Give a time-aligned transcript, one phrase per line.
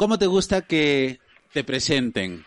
[0.00, 1.18] ¿Cómo te gusta que
[1.52, 2.46] te presenten?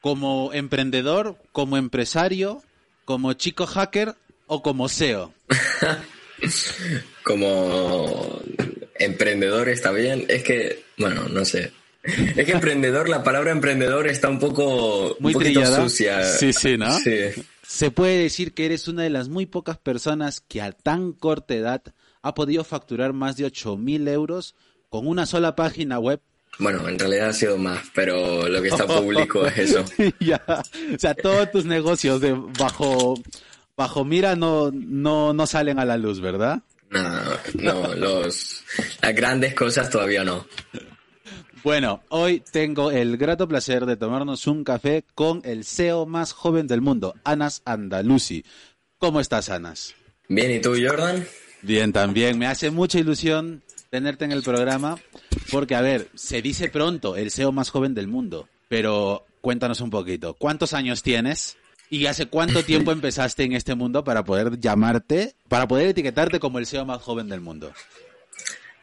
[0.00, 2.62] ¿Como emprendedor, como empresario,
[3.04, 4.14] como chico hacker
[4.46, 5.34] o como SEO?
[7.22, 8.40] como
[8.94, 10.24] emprendedor está bien.
[10.28, 11.70] Es que, bueno, no sé.
[12.02, 16.24] Es que emprendedor, la palabra emprendedor está un poco muy un poquito sucia.
[16.24, 16.98] Sí, sí, ¿no?
[17.00, 17.42] Sí.
[17.62, 21.54] Se puede decir que eres una de las muy pocas personas que a tan corta
[21.54, 21.82] edad
[22.22, 24.54] ha podido facturar más de 8.000 euros
[24.88, 26.22] con una sola página web.
[26.60, 29.84] Bueno, en realidad ha sido más, pero lo que está público es eso.
[30.20, 30.42] ya.
[30.94, 33.14] O sea, todos tus negocios de bajo
[33.76, 36.60] bajo mira no no no salen a la luz, ¿verdad?
[36.90, 37.02] No,
[37.54, 38.62] no, los
[39.00, 40.46] las grandes cosas todavía no.
[41.62, 46.66] Bueno, hoy tengo el grato placer de tomarnos un café con el CEO más joven
[46.66, 48.44] del mundo, Anas Andalusi.
[48.98, 49.94] ¿Cómo estás, Anas?
[50.28, 51.26] Bien, ¿y tú, Jordan?
[51.62, 52.38] Bien, también.
[52.38, 54.96] Me hace mucha ilusión tenerte en el programa
[55.50, 59.90] porque, a ver, se dice pronto el SEO más joven del mundo, pero cuéntanos un
[59.90, 60.34] poquito.
[60.34, 61.56] ¿Cuántos años tienes?
[61.90, 66.58] ¿Y hace cuánto tiempo empezaste en este mundo para poder llamarte, para poder etiquetarte como
[66.58, 67.72] el SEO más joven del mundo?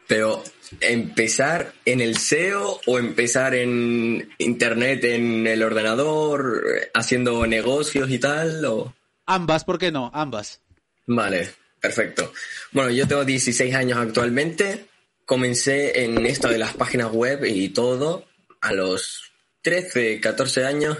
[0.06, 0.42] Pero,
[0.80, 8.64] ¿empezar en el SEO o empezar en Internet, en el ordenador, haciendo negocios y tal?
[8.64, 8.94] O...
[9.26, 10.10] Ambas, ¿por qué no?
[10.14, 10.62] Ambas.
[11.06, 12.32] Vale, perfecto.
[12.72, 14.86] Bueno, yo tengo 16 años actualmente.
[15.28, 18.24] Comencé en esto de las páginas web y todo
[18.62, 20.96] a los 13, 14 años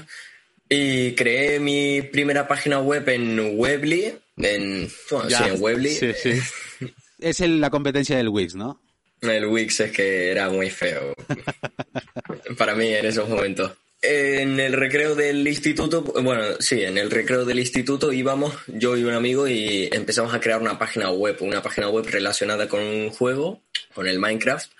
[0.68, 4.18] y creé mi primera página web en Webly.
[4.36, 5.94] En, bueno, sí, en Webly.
[5.94, 6.40] Sí, sí.
[7.18, 8.82] Es la competencia del Wix, ¿no?
[9.22, 11.14] El Wix es que era muy feo.
[12.58, 13.72] Para mí en esos momentos.
[14.02, 19.04] En el recreo del instituto, bueno, sí, en el recreo del instituto íbamos yo y
[19.04, 23.10] un amigo y empezamos a crear una página web, una página web relacionada con un
[23.10, 23.60] juego,
[23.98, 24.70] con el Minecraft.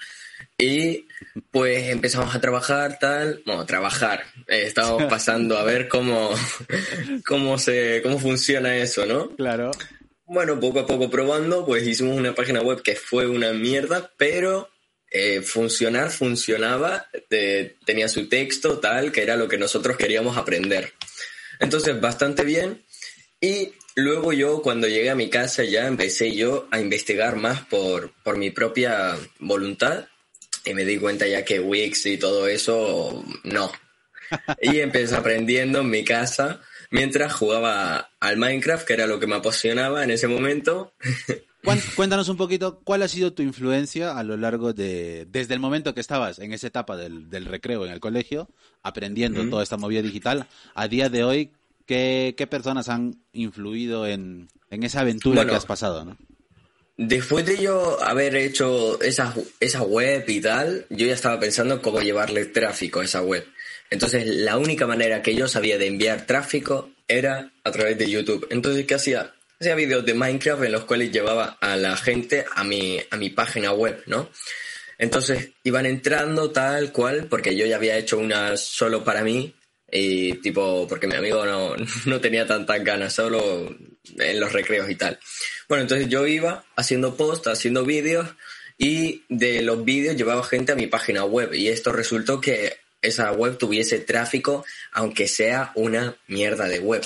[0.56, 1.08] Y
[1.50, 4.23] pues empezamos a trabajar tal, bueno, trabajar.
[4.46, 6.30] Eh, estábamos pasando a ver cómo,
[7.27, 9.34] cómo se, cómo funciona eso, ¿no?
[9.34, 9.73] Claro.
[10.24, 14.68] Bueno, poco a poco probando, pues hicimos una página web que fue una mierda, pero
[15.11, 17.08] eh, funcionar funcionaba,
[17.85, 20.92] tenía su texto tal, que era lo que nosotros queríamos aprender.
[21.58, 22.85] Entonces, bastante bien.
[23.40, 28.13] Y luego yo, cuando llegué a mi casa, ya empecé yo a investigar más por,
[28.23, 30.07] por mi propia voluntad
[30.64, 33.70] y me di cuenta ya que Wix y todo eso, no.
[34.63, 36.61] Y empecé aprendiendo en mi casa
[36.91, 40.95] mientras jugaba al Minecraft, que era lo que me apasionaba en ese momento.
[41.97, 45.92] Cuéntanos un poquito cuál ha sido tu influencia a lo largo de, desde el momento
[45.92, 48.48] que estabas en esa etapa del, recreo en el colegio,
[48.83, 51.53] aprendiendo toda esta movida digital, a día de hoy,
[51.88, 56.04] ¿qué, personas han influido en, esa aventura que has pasado?
[56.04, 56.16] ¿no?
[56.96, 62.00] Después de yo haber hecho esa, esa web y tal, yo ya estaba pensando cómo
[62.00, 63.44] llevarle tráfico a esa web.
[63.90, 68.46] Entonces, la única manera que yo sabía de enviar tráfico era a través de YouTube.
[68.50, 69.32] Entonces, ¿qué hacía?
[69.58, 73.30] Hacía vídeos de Minecraft en los cuales llevaba a la gente a mi, a mi
[73.30, 74.28] página web, ¿no?
[74.98, 79.55] Entonces, iban entrando tal cual, porque yo ya había hecho una solo para mí,
[79.90, 81.74] y tipo, porque mi amigo no,
[82.06, 83.74] no tenía tantas ganas, solo
[84.18, 85.18] en los recreos y tal.
[85.68, 88.28] Bueno, entonces yo iba haciendo posts, haciendo vídeos,
[88.76, 93.32] y de los vídeos llevaba gente a mi página web, y esto resultó que esa
[93.32, 97.02] web tuviese tráfico, aunque sea una mierda de web.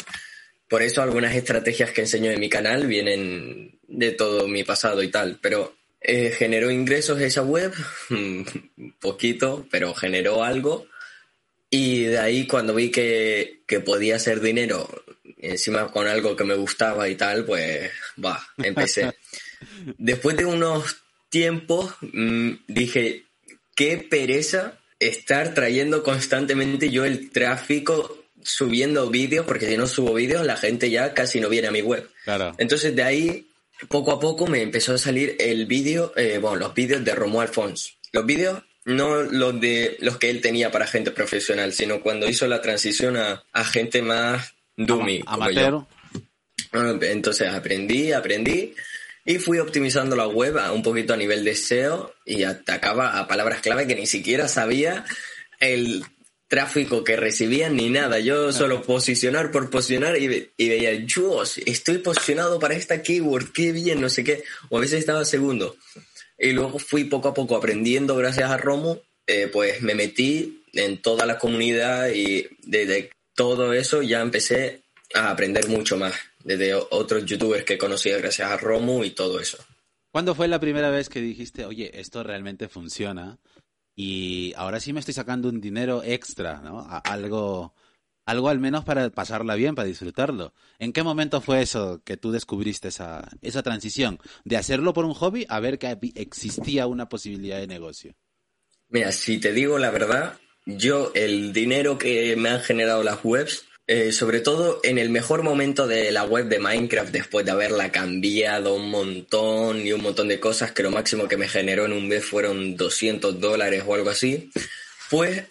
[0.69, 5.11] Por eso algunas estrategias que enseño en mi canal vienen de todo mi pasado y
[5.11, 7.73] tal, pero eh, generó ingresos esa web,
[9.01, 10.87] poquito, pero generó algo.
[11.75, 14.87] Y de ahí cuando vi que, que podía hacer dinero,
[15.39, 17.91] encima con algo que me gustaba y tal, pues
[18.23, 19.11] va, empecé.
[19.97, 20.99] Después de unos
[21.31, 23.25] tiempos mm, dije,
[23.75, 30.45] qué pereza estar trayendo constantemente yo el tráfico subiendo vídeos, porque si no subo vídeos,
[30.45, 32.07] la gente ya casi no viene a mi web.
[32.25, 32.55] Claro.
[32.59, 33.47] Entonces de ahí,
[33.89, 37.51] poco a poco me empezó a salir el vídeo, eh, bueno, los vídeos de Romuald
[37.51, 37.97] Fons.
[38.13, 42.47] Los vídeos, no los de los que él tenía para gente profesional, sino cuando hizo
[42.47, 45.23] la transición a, gente más dummy.
[45.27, 45.85] Amateur.
[46.73, 48.75] Ah, entonces aprendí, aprendí
[49.25, 53.29] y fui optimizando la web a un poquito a nivel de SEO y atacaba a
[53.29, 55.05] palabras clave que ni siquiera sabía
[55.61, 56.05] el
[56.49, 58.19] tráfico que recibían ni nada.
[58.19, 63.73] Yo solo posicionar por posicionar y, y, veía, yo estoy posicionado para esta keyword, qué
[63.73, 64.43] bien, no sé qué.
[64.69, 65.77] O a veces estaba segundo.
[66.39, 71.01] Y luego fui poco a poco aprendiendo gracias a Romo, eh, pues me metí en
[71.01, 74.83] toda la comunidad y desde todo eso ya empecé
[75.15, 79.59] a aprender mucho más desde otros youtubers que conocía gracias a Romu y todo eso.
[80.11, 83.39] ¿Cuándo fue la primera vez que dijiste, oye, esto realmente funciona?
[83.95, 86.87] y ahora sí me estoy sacando un dinero extra, ¿no?
[87.05, 87.75] algo,
[88.25, 90.55] algo al menos para pasarla bien, para disfrutarlo.
[90.79, 95.15] ¿En qué momento fue eso que tú descubriste esa, esa transición de hacerlo por un
[95.15, 98.15] hobby a ver que existía una posibilidad de negocio?
[98.89, 103.65] Mira, si te digo la verdad, yo el dinero que me han generado las webs
[103.89, 107.91] eh, sobre todo en el mejor momento de la web de Minecraft, después de haberla
[107.91, 111.93] cambiado un montón y un montón de cosas, que lo máximo que me generó en
[111.93, 114.51] un mes fueron 200 dólares o algo así,
[115.11, 115.45] pues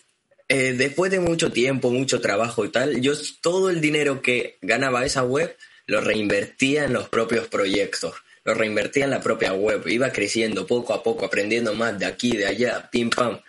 [0.51, 5.05] eh, después de mucho tiempo, mucho trabajo y tal, yo todo el dinero que ganaba
[5.05, 5.55] esa web
[5.85, 10.93] lo reinvertía en los propios proyectos, lo reinvertía en la propia web, iba creciendo poco
[10.93, 13.39] a poco, aprendiendo más de aquí, de allá, pim pam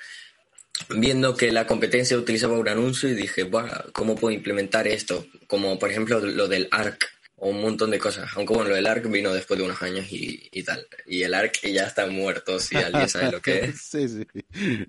[0.91, 3.51] viendo que la competencia utilizaba un anuncio y dije,
[3.93, 5.27] ¿cómo puedo implementar esto?
[5.49, 7.05] Como por ejemplo lo del ARC
[7.35, 8.31] o un montón de cosas.
[8.37, 10.87] Aunque bueno, lo del ARC vino después de unos años y, tal.
[11.07, 13.81] Y el ARC ya está muerto, si alguien sabe lo que es.
[13.81, 14.25] sí, sí.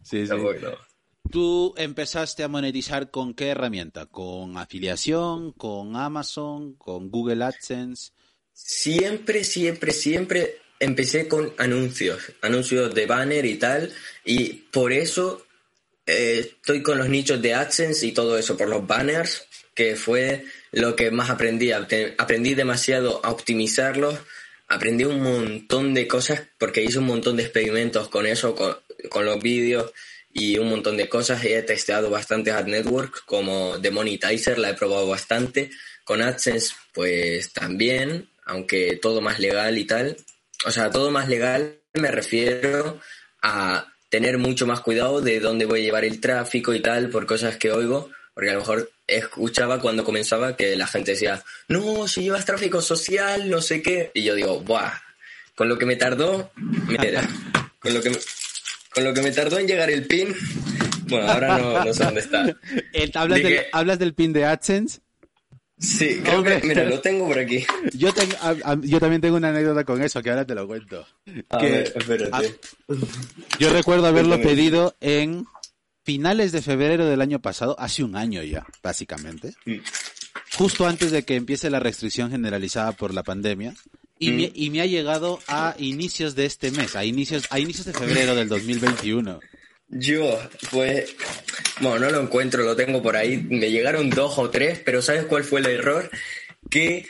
[0.04, 0.33] sí, sí.
[1.31, 4.06] ¿Tú empezaste a monetizar con qué herramienta?
[4.06, 5.52] ¿Con afiliación?
[5.54, 6.74] ¿Con Amazon?
[6.75, 8.12] ¿Con Google AdSense?
[8.54, 13.92] Siempre, siempre, siempre empecé con anuncios, anuncios de banner y tal,
[14.25, 15.46] y por eso
[16.06, 20.46] eh, estoy con los nichos de AdSense y todo eso por los banners, que fue
[20.72, 21.72] lo que más aprendí.
[21.72, 24.20] Aprendí demasiado a optimizarlos,
[24.68, 28.78] aprendí un montón de cosas porque hice un montón de experimentos con eso, con,
[29.10, 29.92] con los vídeos
[30.34, 31.46] y un montón de cosas.
[31.46, 35.70] He testeado bastante Ad Network como de Monetizer, la he probado bastante.
[36.04, 40.18] Con AdSense, pues también, aunque todo más legal y tal.
[40.66, 43.00] O sea, todo más legal me refiero
[43.42, 47.26] a tener mucho más cuidado de dónde voy a llevar el tráfico y tal, por
[47.26, 52.08] cosas que oigo, porque a lo mejor escuchaba cuando comenzaba que la gente decía, no,
[52.08, 54.94] si llevas tráfico social, no sé qué, y yo digo, buah,
[55.56, 57.28] con lo que me tardó, mira,
[57.80, 58.12] con lo que
[58.94, 60.36] con lo que me tardó en llegar el pin,
[61.07, 62.45] bueno, ahora no, sé dónde está.
[63.16, 65.00] ¿Hablas, del, ¿Hablas del pin de AdSense?
[65.78, 67.66] Sí, creo que, mira, lo tengo por aquí.
[67.94, 68.10] Yo,
[68.81, 71.06] yo también tengo una anécdota con eso, que ahora te lo cuento.
[71.50, 72.60] A ver, espérate.
[73.60, 75.46] yo recuerdo haberlo pedido en
[76.04, 79.56] finales de febrero del año pasado, hace un año ya, básicamente.
[79.66, 79.78] Mm.
[80.57, 83.74] Justo antes de que empiece la restricción generalizada por la pandemia.
[84.19, 84.51] Y, me, mm.
[84.54, 88.36] y me ha llegado a inicios de este mes, a inicios, a inicios de febrero
[88.36, 89.39] del 2021.
[89.95, 90.39] Yo,
[90.71, 91.15] pues,
[91.80, 93.38] bueno, no lo encuentro, lo tengo por ahí.
[93.38, 96.10] Me llegaron dos o tres, pero ¿sabes cuál fue el error?
[96.69, 97.06] Que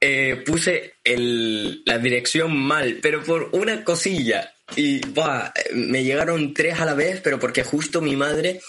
[0.00, 4.52] eh, puse el, la dirección mal, pero por una cosilla.
[4.76, 8.60] Y, bah, me llegaron tres a la vez, pero porque justo mi madre,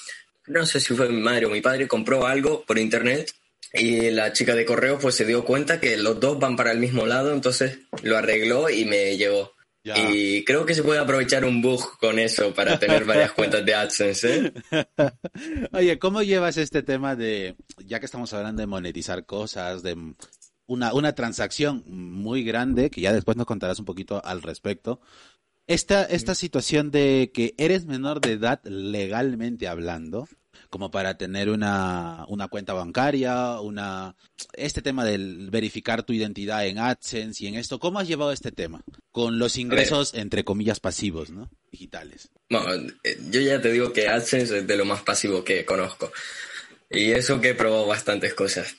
[0.48, 3.34] no sé si fue mi madre o mi padre, compró algo por internet
[3.74, 6.80] y la chica de correo pues se dio cuenta que los dos van para el
[6.80, 9.54] mismo lado, entonces lo arregló y me llegó.
[9.84, 13.74] Y creo que se puede aprovechar un bug con eso para tener varias cuentas de
[13.74, 14.54] AdSense.
[14.72, 14.86] ¿eh?
[15.72, 19.96] Oye, ¿cómo llevas este tema de, ya que estamos hablando de monetizar cosas, de
[20.68, 25.02] una, una transacción muy grande, que ya después nos contarás un poquito al respecto,
[25.66, 30.28] esta, esta situación de que eres menor de edad legalmente hablando,
[30.70, 34.16] como para tener una, una cuenta bancaria, una
[34.54, 38.52] este tema del verificar tu identidad en AdSense y en esto, ¿cómo has llevado este
[38.52, 38.84] tema?
[39.12, 41.50] Con los ingresos, entre comillas, pasivos, ¿no?
[41.72, 42.30] Digitales.
[42.50, 46.12] Bueno, eh, yo ya te digo que AdSense es de lo más pasivo que conozco.
[46.90, 48.76] Y eso que he probado bastantes cosas.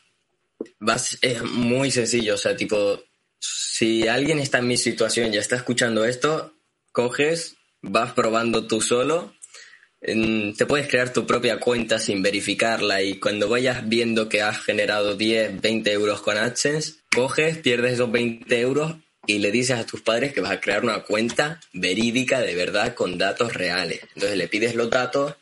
[1.22, 3.02] es muy sencillo, o sea, tipo,
[3.38, 6.54] si alguien está en mi situación y está escuchando esto,
[6.92, 9.34] coges, vas probando tú solo
[10.00, 15.14] te puedes crear tu propia cuenta sin verificarla y cuando vayas viendo que has generado
[15.14, 18.94] 10, 20 euros con AdSense, coges, pierdes esos 20 euros
[19.26, 22.94] y le dices a tus padres que vas a crear una cuenta verídica de verdad
[22.94, 24.00] con datos reales.
[24.14, 25.34] Entonces le pides los datos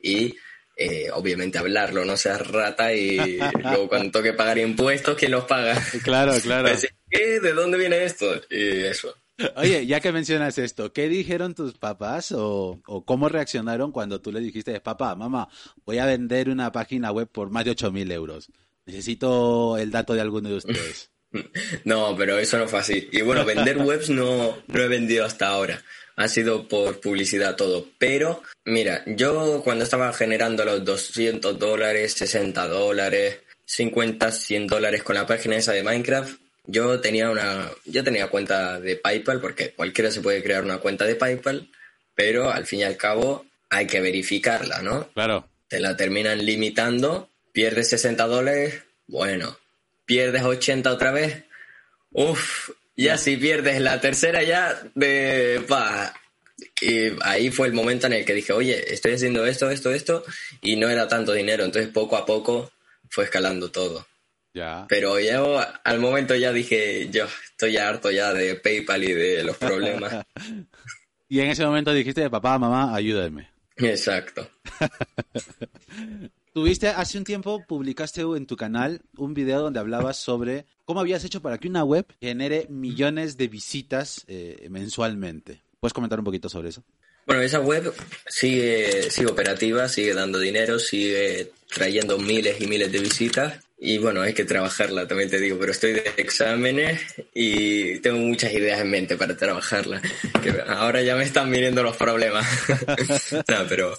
[0.00, 0.36] y
[0.76, 5.82] eh, obviamente hablarlo, no seas rata y luego cuando toque pagar impuestos, ¿quién los paga?
[6.02, 6.68] Claro, claro.
[7.10, 8.40] ¿De dónde viene esto?
[8.50, 9.16] Y eso.
[9.56, 14.40] Oye, ya que mencionas esto, ¿qué dijeron tus papás o, cómo reaccionaron cuando tú le
[14.40, 15.48] dijiste, papá, mamá,
[15.84, 18.50] voy a vender una página web por más de 8.000 euros?
[18.86, 21.10] Necesito el dato de alguno de ustedes.
[21.86, 23.08] No, pero eso no fue así.
[23.10, 25.82] Y bueno, vender webs no, no he vendido hasta ahora.
[26.16, 27.86] Ha sido por publicidad todo.
[27.96, 35.14] Pero, mira, yo cuando estaba generando los 200 dólares, 60 dólares, 50, 100 dólares con
[35.14, 40.10] la página esa de Minecraft, yo tenía una, yo tenía cuenta de PayPal porque cualquiera
[40.10, 41.68] se puede crear una cuenta de PayPal,
[42.14, 45.08] pero al fin y al cabo hay que verificarla, ¿no?
[45.14, 45.48] Claro.
[45.68, 49.58] Te la terminan limitando, pierdes 60 dólares, bueno,
[50.04, 51.44] pierdes 80 otra vez,
[52.12, 56.14] uff, ya si pierdes la tercera ya de, pa,
[56.80, 60.24] Y ahí fue el momento en el que dije, oye, estoy haciendo esto, esto, esto,
[60.60, 61.64] y no era tanto dinero.
[61.64, 62.70] Entonces poco a poco
[63.08, 64.06] fue escalando todo.
[64.54, 64.86] Ya.
[64.88, 69.56] Pero yo al momento ya dije, yo estoy harto ya de PayPal y de los
[69.56, 70.26] problemas.
[71.28, 73.50] y en ese momento dijiste, papá, mamá, ayúdenme.
[73.76, 74.48] Exacto.
[76.52, 81.24] Tuviste hace un tiempo, publicaste en tu canal un video donde hablabas sobre cómo habías
[81.24, 85.62] hecho para que una web genere millones de visitas eh, mensualmente.
[85.80, 86.84] ¿Puedes comentar un poquito sobre eso?
[87.26, 87.94] Bueno, esa web
[88.26, 93.54] sigue, sigue operativa, sigue dando dinero, sigue trayendo miles y miles de visitas.
[93.84, 97.00] Y bueno, hay que trabajarla, también te digo, pero estoy de exámenes
[97.34, 100.00] y tengo muchas ideas en mente para trabajarla.
[100.40, 102.46] Que ahora ya me están viniendo los problemas.
[103.32, 103.98] no, pero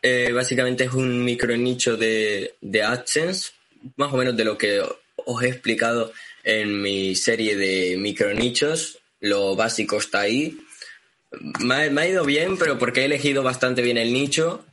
[0.00, 3.50] eh, básicamente es un micro nicho de, de AdSense,
[3.96, 4.80] más o menos de lo que
[5.16, 6.12] os he explicado
[6.44, 9.00] en mi serie de micro nichos.
[9.18, 10.60] Lo básico está ahí.
[11.58, 14.64] Me ha, me ha, ido bien, pero porque he elegido bastante bien el nicho.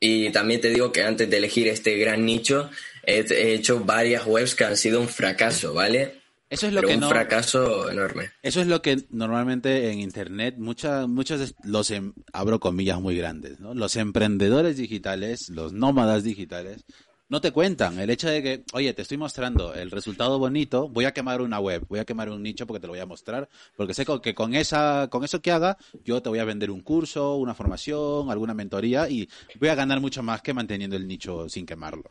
[0.00, 2.70] Y también te digo que antes de elegir este gran nicho,
[3.06, 6.20] he, he hecho varias webs que han sido un fracaso, ¿vale?
[6.50, 8.30] Eso es lo Pero que un no, fracaso enorme.
[8.42, 13.58] Eso es lo que normalmente en internet muchas muchos los em- abro comillas muy grandes,
[13.58, 13.74] ¿no?
[13.74, 16.84] Los emprendedores digitales, los nómadas digitales
[17.28, 21.06] no te cuentan el hecho de que, oye, te estoy mostrando el resultado bonito, voy
[21.06, 23.48] a quemar una web, voy a quemar un nicho porque te lo voy a mostrar,
[23.76, 26.82] porque sé que con esa con eso que haga, yo te voy a vender un
[26.82, 31.48] curso, una formación, alguna mentoría y voy a ganar mucho más que manteniendo el nicho
[31.48, 32.04] sin quemarlo.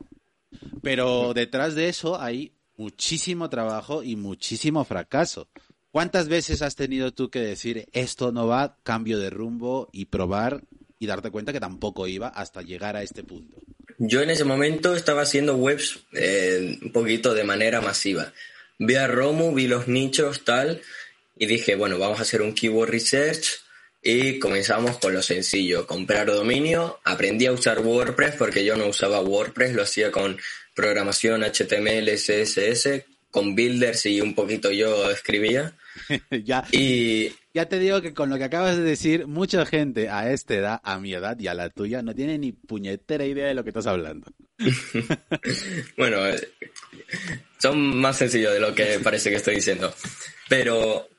[0.81, 5.47] Pero detrás de eso hay muchísimo trabajo y muchísimo fracaso.
[5.91, 10.63] ¿Cuántas veces has tenido tú que decir esto no va, cambio de rumbo y probar
[10.99, 13.57] y darte cuenta que tampoco iba hasta llegar a este punto?
[13.97, 18.33] Yo en ese momento estaba haciendo webs eh, un poquito de manera masiva.
[18.77, 20.81] Vi a Romu, vi los nichos, tal,
[21.37, 23.64] y dije, bueno, vamos a hacer un keyword research
[24.07, 26.99] y comenzamos con lo sencillo, comprar dominio.
[27.03, 30.37] Aprendí a usar WordPress porque yo no usaba WordPress, lo hacía con
[30.75, 35.73] programación HTML, CSS, con builders y un poquito yo escribía.
[36.45, 40.31] ya, Y ya te digo que con lo que acabas de decir, mucha gente a
[40.31, 43.55] esta edad, a mi edad y a la tuya, no tiene ni puñetera idea de
[43.55, 44.27] lo que estás hablando.
[45.97, 46.47] bueno, eh,
[47.57, 49.91] son más sencillos de lo que parece que estoy diciendo.
[50.47, 51.09] Pero,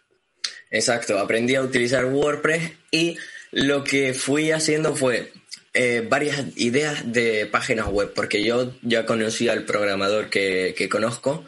[0.77, 3.17] exacto, aprendí a utilizar WordPress y
[3.53, 5.33] lo que fui haciendo fue
[5.75, 11.45] eh, varias ideas de páginas web, porque yo ya conocía al programador que, que conozco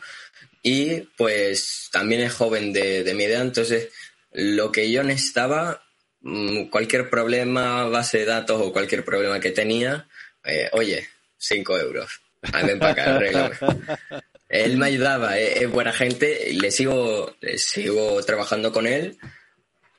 [0.63, 3.89] y pues también es joven de, de mi edad, entonces
[4.33, 5.83] lo que yo necesitaba,
[6.21, 10.07] mm, cualquier problema, base de datos o cualquier problema que tenía,
[10.45, 11.09] eh, oye,
[11.39, 12.21] 5 euros.
[12.41, 13.51] Ven para acá.
[14.49, 19.19] Él me ayudaba, eh, es buena gente, le sigo, le sigo trabajando con él,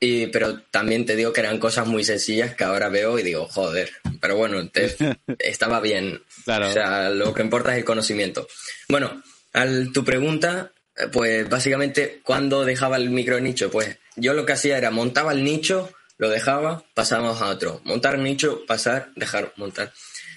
[0.00, 3.46] y, pero también te digo que eran cosas muy sencillas que ahora veo y digo,
[3.46, 4.96] joder, pero bueno, te-
[5.38, 6.22] estaba bien.
[6.44, 6.68] Claro.
[6.68, 8.48] O sea, lo que importa es el conocimiento.
[8.88, 13.70] Bueno, al tu pregunta, eh, pues básicamente, ¿cuándo dejaba el micro nicho?
[13.70, 17.80] Pues yo lo que hacía era montaba el nicho, lo dejaba, pasábamos a otro.
[17.84, 19.92] Montar nicho, pasar, dejar, montar.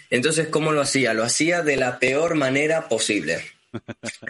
[0.10, 1.14] Entonces, ¿cómo lo hacía?
[1.14, 3.44] Lo hacía de la peor manera posible.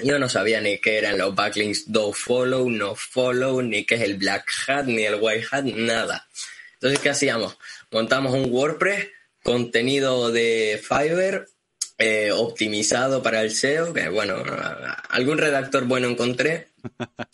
[0.04, 4.02] Yo no sabía ni qué eran los backlinks do follow, no follow, ni qué es
[4.02, 6.28] el black hat, ni el white hat, nada.
[6.76, 7.58] Entonces, ¿qué hacíamos?
[7.92, 9.08] Montamos un WordPress,
[9.42, 11.48] contenido de Fiverr,
[11.98, 14.44] eh, optimizado para el SEO, que bueno,
[15.10, 16.70] algún redactor bueno encontré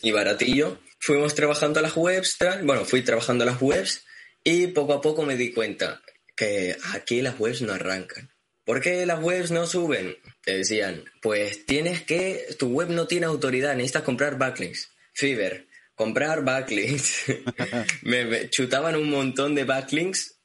[0.01, 0.79] y baratillo.
[0.99, 4.03] Fuimos trabajando las webs, bueno, fui trabajando las webs
[4.43, 6.01] y poco a poco me di cuenta
[6.35, 8.29] que aquí las webs no arrancan.
[8.65, 10.15] ¿Por qué las webs no suben?
[10.57, 14.89] Decían, pues tienes que, tu web no tiene autoridad, necesitas comprar backlinks.
[15.13, 15.65] Fiverr,
[15.95, 17.25] comprar backlinks.
[18.03, 20.35] me, chutaban un montón de backlinks,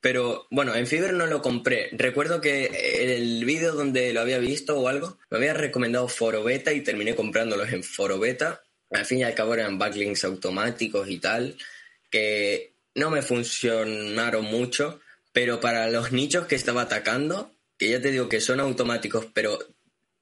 [0.00, 1.90] pero bueno, en Fiverr no lo compré.
[1.92, 2.66] Recuerdo que
[3.14, 7.14] el vídeo donde lo había visto o algo, me había recomendado Foro Beta y terminé
[7.14, 8.62] comprándolos en Foro Beta.
[8.90, 11.56] Al fin y al cabo eran backlinks automáticos y tal,
[12.10, 15.00] que no me funcionaron mucho,
[15.32, 19.58] pero para los nichos que estaba atacando, que ya te digo que son automáticos, pero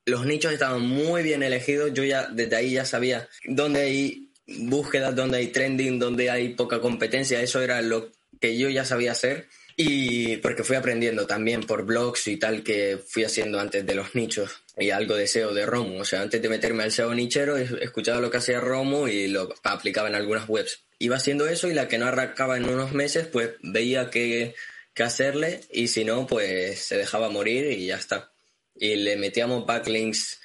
[0.07, 1.93] los nichos estaban muy bien elegidos.
[1.93, 6.81] Yo ya desde ahí ya sabía dónde hay búsquedas, dónde hay trending, dónde hay poca
[6.81, 7.43] competencia.
[7.43, 9.49] Eso era lo que yo ya sabía hacer.
[9.77, 14.15] Y porque fui aprendiendo también por blogs y tal que fui haciendo antes de los
[14.15, 15.99] nichos y algo de SEO de Romo.
[15.99, 19.27] O sea, antes de meterme al SEO nichero, he escuchado lo que hacía Romo y
[19.27, 20.85] lo aplicaba en algunas webs.
[21.01, 24.55] Iba haciendo eso y la que no arrancaba en unos meses, pues veía que,
[24.99, 28.33] que hacerle y si no, pues se dejaba morir y ya está.
[28.75, 30.41] Y le metíamos backlinks,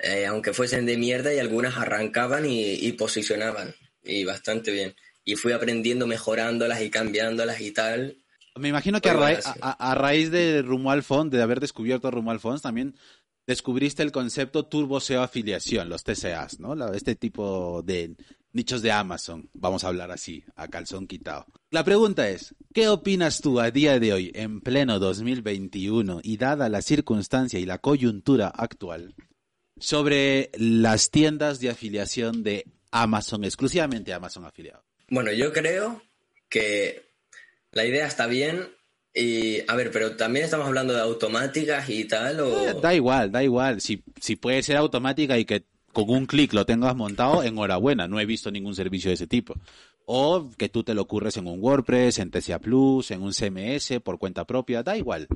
[0.00, 3.76] eh, aunque fuesen de mierda, y algunas arrancaban y, y posicionaban.
[4.02, 4.96] Y bastante bien.
[5.24, 8.16] Y fui aprendiendo, mejorándolas y cambiándolas y tal
[8.56, 12.96] Me imagino que a, a, raíz de Romuald de haber descubierto Romuald también
[13.46, 16.92] descubriste el concepto turbo SEO afiliación, los TCAs, ¿no?
[16.92, 18.16] Este tipo de
[18.52, 21.46] nichos de Amazon, vamos a hablar así, a calzón quitado.
[21.70, 26.68] La pregunta es, ¿qué opinas tú a día de hoy, en pleno 2021 y dada
[26.68, 29.14] la circunstancia y la coyuntura actual,
[29.78, 34.84] sobre las tiendas de afiliación de Amazon, exclusivamente Amazon afiliado?
[35.08, 36.02] Bueno, yo creo
[36.48, 37.10] que
[37.72, 38.68] la idea está bien,
[39.14, 42.68] y, a ver, pero también estamos hablando de automáticas y tal, o...
[42.68, 43.80] Eh, da igual, da igual.
[43.80, 48.08] Si, si puede ser automática y que con un clic lo tengas montado, enhorabuena.
[48.08, 49.54] No he visto ningún servicio de ese tipo.
[50.04, 54.00] O que tú te lo ocurres en un WordPress, en TCA Plus, en un CMS,
[54.02, 55.28] por cuenta propia, da igual.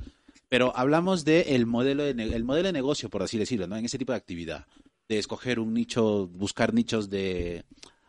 [0.49, 3.77] Pero hablamos del modelo, de el modelo de negocio, por así decirlo, ¿no?
[3.77, 4.67] En ese tipo de actividad.
[5.09, 7.65] De escoger un nicho, buscar nichos de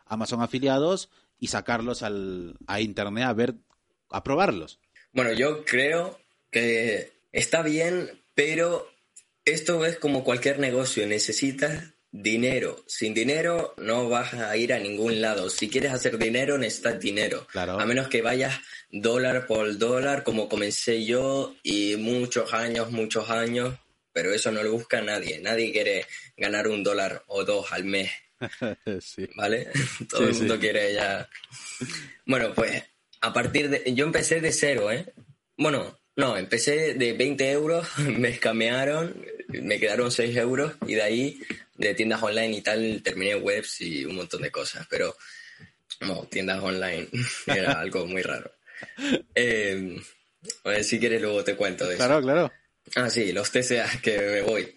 [0.06, 3.54] Amazon afiliados y sacarlos al, a internet a ver,
[4.10, 4.80] a probarlos.
[5.12, 6.18] Bueno, yo creo
[6.50, 8.88] que está bien, pero
[9.44, 12.84] esto es como cualquier negocio, necesitas dinero.
[12.86, 15.50] Sin dinero no vas a ir a ningún lado.
[15.50, 17.46] Si quieres hacer dinero, necesitas dinero.
[17.54, 18.58] A menos que vayas
[18.90, 23.74] dólar por dólar, como comencé yo, y muchos años, muchos años,
[24.12, 25.40] pero eso no lo busca nadie.
[25.40, 28.10] Nadie quiere ganar un dólar o dos al mes.
[29.36, 29.68] ¿Vale?
[30.08, 31.28] Todo el mundo quiere ya.
[32.24, 32.82] Bueno, pues
[33.20, 33.94] a partir de...
[33.94, 35.12] Yo empecé de cero, ¿eh?
[35.56, 41.40] Bueno, no, empecé de 20 euros, me escamearon, me quedaron 6 euros y de ahí,
[41.78, 45.16] de tiendas online y tal, terminé webs y un montón de cosas, pero
[46.00, 47.08] no, tiendas online
[47.46, 48.52] era algo muy raro.
[49.34, 49.96] Eh,
[50.82, 52.04] si quieres luego te cuento de eso.
[52.04, 52.52] Claro, claro.
[52.96, 54.74] Ah, sí, los TCA, que me voy.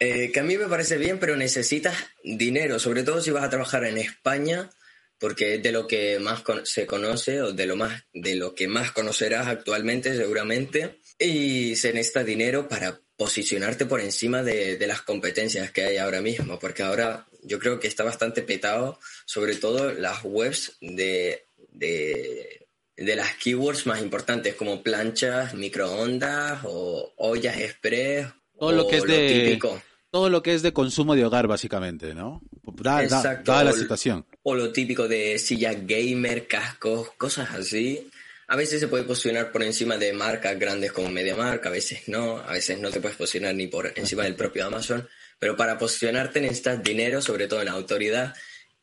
[0.00, 3.50] Eh, que a mí me parece bien, pero necesitas dinero, sobre todo si vas a
[3.50, 4.70] trabajar en España
[5.18, 8.68] porque es de lo que más se conoce o de lo, más, de lo que
[8.68, 15.72] más conocerás actualmente seguramente y se necesita dinero para posicionarte por encima de, las competencias
[15.72, 20.20] que hay ahora mismo, porque ahora yo creo que está bastante petado, sobre todo las
[20.22, 28.28] webs de, de, las keywords más importantes como planchas, microondas o ollas express.
[28.56, 29.44] Todo lo que es de...
[29.50, 32.40] Típico todo lo que es de consumo de hogar, básicamente, ¿no?
[32.66, 33.52] Exacto.
[33.62, 34.24] la situación.
[34.42, 38.08] O lo típico de silla gamer, cascos, cosas así.
[38.50, 42.38] A veces se puede posicionar por encima de marcas grandes como MediaMark, a veces no,
[42.38, 45.06] a veces no te puedes posicionar ni por encima del propio Amazon,
[45.38, 48.34] pero para posicionarte necesitas dinero, sobre todo en autoridad,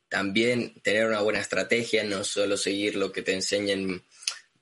[0.07, 4.03] también tener una buena estrategia, no solo seguir lo que te enseñen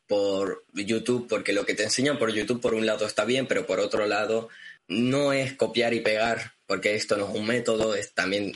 [0.07, 3.65] por YouTube, porque lo que te enseñan por YouTube por un lado está bien, pero
[3.65, 4.47] por otro lado
[4.87, 8.53] no es copiar y pegar, porque esto no es un método, es también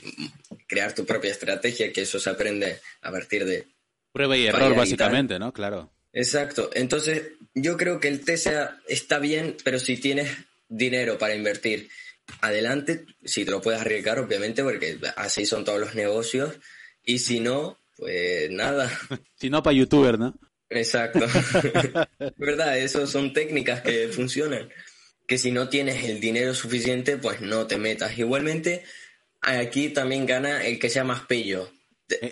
[0.66, 3.68] crear tu propia estrategia, que eso se aprende a partir de...
[4.14, 5.52] Prueba y error, básicamente, ¿no?
[5.52, 5.92] Claro.
[6.18, 6.72] Exacto.
[6.74, 10.30] Entonces, yo creo que el TSA está bien, pero si tienes
[10.68, 11.90] dinero para invertir,
[12.42, 16.56] adelante, si te lo puedes arriesgar, obviamente, porque así son todos los negocios.
[17.04, 18.92] Y si no, pues nada.
[19.36, 20.36] si no, para youtuber, ¿no?
[20.72, 21.20] Exacto.
[22.38, 22.80] ¿Verdad?
[22.80, 24.70] Eso son técnicas que funcionan
[25.28, 28.18] que si no tienes el dinero suficiente, pues no te metas.
[28.18, 28.84] Igualmente,
[29.42, 31.70] aquí también gana el que sea más pillo.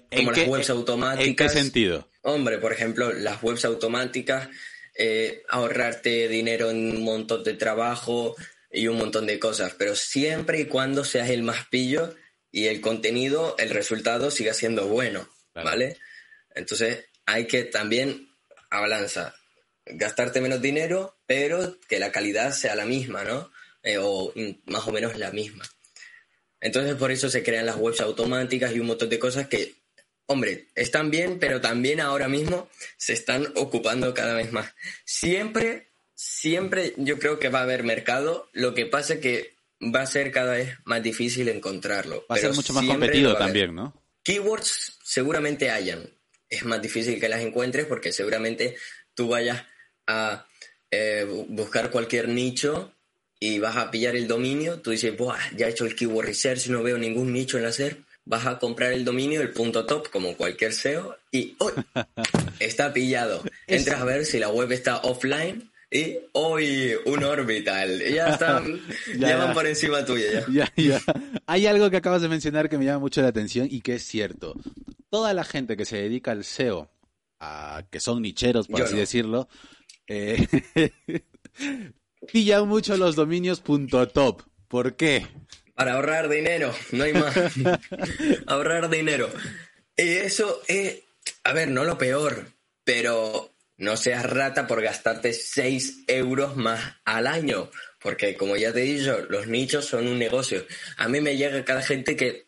[0.10, 1.28] Como las webs automáticas.
[1.28, 2.10] ¿En qué sentido?
[2.28, 4.50] Hombre, por ejemplo, las webs automáticas,
[4.96, 8.36] eh, ahorrarte dinero en un montón de trabajo
[8.72, 12.16] y un montón de cosas, pero siempre y cuando seas el más pillo
[12.52, 15.98] y el contenido, el resultado siga siendo bueno, ¿vale?
[16.56, 18.28] Entonces hay que también
[18.72, 19.36] a balanza
[19.86, 23.52] gastarte menos dinero, pero que la calidad sea la misma, ¿no?
[23.84, 24.34] Eh, o
[24.66, 25.64] más o menos la misma.
[26.60, 29.76] Entonces por eso se crean las webs automáticas y un montón de cosas que,
[30.28, 34.74] hombre, están bien, pero también ahora mismo se están ocupando cada vez más.
[35.04, 40.02] Siempre, siempre yo creo que va a haber mercado, lo que pasa es que va
[40.02, 42.26] a ser cada vez más difícil encontrarlo.
[42.30, 44.02] Va a ser mucho más competido también, ¿no?
[44.24, 46.10] Keywords seguramente hayan.
[46.50, 48.76] Es más difícil que las encuentres porque seguramente
[49.14, 49.64] tú vayas
[50.08, 50.48] a
[50.92, 52.94] eh, buscar cualquier nicho
[53.40, 56.68] y vas a pillar el dominio, tú dices, Buah, ya he hecho el keyword research,
[56.68, 60.10] no veo ningún nicho en la SERP, vas a comprar el dominio, el punto top,
[60.10, 61.74] como cualquier SEO, y hoy
[62.60, 63.42] está pillado.
[63.68, 68.02] Entras a ver si la web está offline y hoy un orbital.
[68.04, 68.82] Ya están,
[69.18, 70.46] ya, van por encima tuya.
[70.52, 70.72] Ya.
[70.76, 71.00] ya.
[71.46, 74.04] Hay algo que acabas de mencionar que me llama mucho la atención y que es
[74.04, 74.56] cierto.
[75.10, 76.90] Toda la gente que se dedica al SEO,
[77.40, 79.48] a, que son nicheros, por así decirlo,
[80.08, 80.48] eh,
[82.32, 84.42] pilla mucho los dominios .top.
[84.68, 85.28] ¿Por qué?
[85.76, 87.36] Para ahorrar dinero, no hay más.
[88.48, 89.30] ahorrar dinero.
[89.98, 91.02] Y eso es,
[91.44, 92.48] a ver, no lo peor,
[92.86, 97.70] pero no seas rata por gastarte 6 euros más al año.
[98.00, 100.66] Porque como ya te he dicho, los nichos son un negocio.
[100.98, 102.48] A mí me llega cada gente que,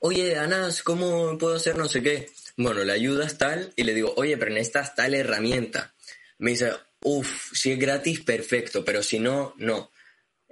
[0.00, 2.30] oye, Anas, ¿cómo puedo hacer no sé qué?
[2.56, 5.94] Bueno, le ayudas tal y le digo, oye, pero necesitas tal herramienta.
[6.38, 9.90] Me dice, uff, si es gratis, perfecto, pero si no, no.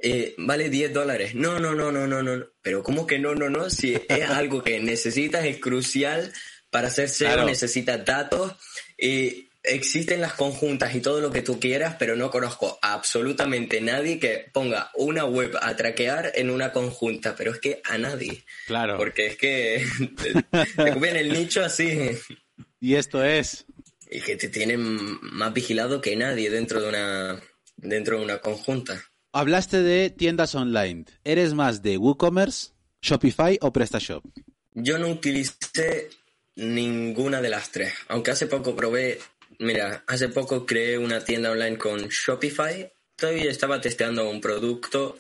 [0.03, 1.35] Eh, vale 10 dólares.
[1.35, 2.45] No, no, no, no, no, no.
[2.61, 3.71] Pero ¿cómo que no, no, no?
[3.71, 6.33] Si es algo que necesitas, es crucial
[6.71, 8.53] para hacer SEO, necesitas datos.
[8.99, 14.19] Y existen las conjuntas y todo lo que tú quieras, pero no conozco absolutamente nadie
[14.19, 18.45] que ponga una web a traquear en una conjunta, pero es que a nadie.
[18.67, 18.97] Claro.
[18.97, 19.87] Porque es que
[20.77, 22.11] te, copian el nicho así.
[22.81, 23.67] Y esto es.
[24.11, 24.81] Y que te tienen
[25.23, 27.43] más vigilado que nadie dentro de una
[27.77, 29.12] dentro de una conjunta.
[29.33, 31.07] Hablaste de tiendas online.
[31.25, 34.25] ¿Eres más de WooCommerce, Shopify o PrestaShop?
[34.75, 36.11] Yo no utilicé
[36.57, 39.19] ninguna de las tres, aunque hace poco probé
[39.59, 42.93] Mira, hace poco creé una tienda online con Shopify.
[43.17, 45.17] Todavía estaba testeando un producto,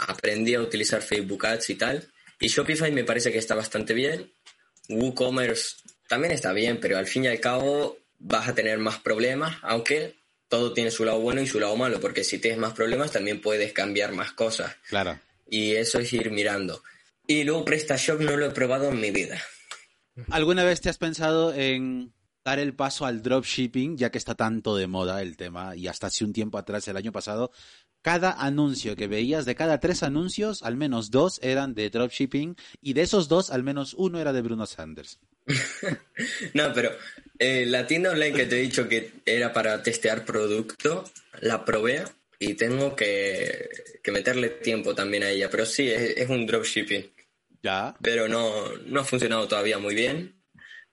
[0.00, 2.08] aprendí a utilizar Facebook Ads y tal.
[2.40, 4.32] Y Shopify me parece que está bastante bien.
[4.88, 5.76] WooCommerce
[6.08, 10.21] también está bien, pero al fin y al cabo vas a tener más problemas, aunque
[10.52, 13.40] todo tiene su lado bueno y su lado malo, porque si tienes más problemas también
[13.40, 14.76] puedes cambiar más cosas.
[14.86, 15.18] Claro.
[15.48, 16.82] Y eso es ir mirando.
[17.26, 19.40] Y luego PrestaShop no lo he probado en mi vida.
[20.28, 22.12] ¿Alguna vez te has pensado en
[22.44, 26.08] dar el paso al dropshipping, ya que está tanto de moda el tema, y hasta
[26.08, 27.50] hace un tiempo atrás, el año pasado,
[28.02, 32.92] cada anuncio que veías, de cada tres anuncios, al menos dos eran de dropshipping, y
[32.92, 35.18] de esos dos, al menos uno era de Bruno Sanders.
[36.52, 36.90] no, pero
[37.38, 41.04] eh, la tienda online que te he dicho que era para testear producto,
[41.40, 42.04] la probé
[42.38, 43.68] y tengo que,
[44.12, 47.10] meterle tiempo también a ella, pero sí, es, es un dropshipping.
[47.62, 47.94] Ya.
[48.02, 50.42] Pero no, no ha funcionado todavía muy bien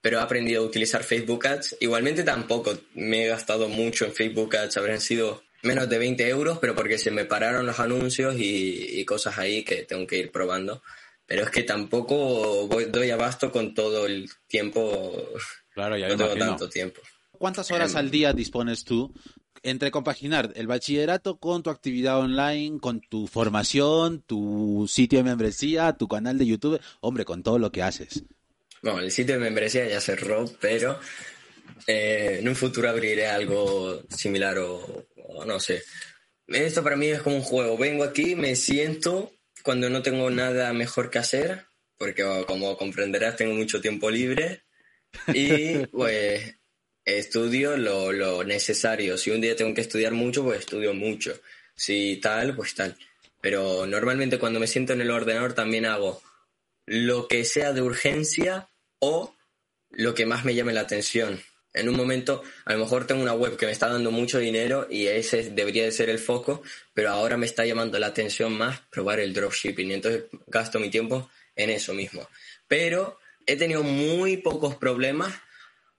[0.00, 1.76] pero he aprendido a utilizar Facebook Ads.
[1.80, 6.58] Igualmente tampoco me he gastado mucho en Facebook Ads, habrían sido menos de 20 euros,
[6.58, 10.82] pero porque se me pararon los anuncios y, cosas ahí que tengo que ir probando.
[11.26, 15.28] Pero es que tampoco voy, doy abasto con todo el tiempo.
[15.80, 17.00] Claro, ya no tengo tanto tiempo.
[17.30, 19.14] ¿Cuántas horas em, al día dispones tú
[19.62, 25.94] entre compaginar el bachillerato con tu actividad online, con tu formación, tu sitio de membresía,
[25.94, 26.80] tu canal de YouTube?
[27.00, 28.24] Hombre, con todo lo que haces.
[28.82, 31.00] Bueno, el sitio de membresía ya cerró, pero
[31.86, 35.06] eh, en un futuro abriré algo similar o,
[35.46, 35.82] no sé.
[36.46, 37.78] Esto para mí es como un juego.
[37.78, 41.64] Vengo aquí, me siento cuando no tengo nada mejor que hacer,
[41.96, 44.64] porque como comprenderás tengo mucho tiempo libre
[45.28, 46.56] y pues
[47.04, 49.16] estudio lo, lo necesario.
[49.16, 51.38] Si un día tengo que estudiar mucho, pues estudio mucho.
[51.74, 52.96] Si tal, pues tal.
[53.40, 56.22] Pero normalmente cuando me siento en el ordenador también hago
[56.86, 58.68] lo que sea de urgencia
[58.98, 59.34] o
[59.90, 61.40] lo que más me llame la atención.
[61.72, 64.88] En un momento, a lo mejor tengo una web que me está dando mucho dinero
[64.90, 68.80] y ese debería de ser el foco, pero ahora me está llamando la atención más
[68.90, 69.90] probar el dropshipping.
[69.90, 72.28] Y entonces gasto mi tiempo en eso mismo.
[72.66, 73.18] Pero
[73.50, 75.32] he tenido muy pocos problemas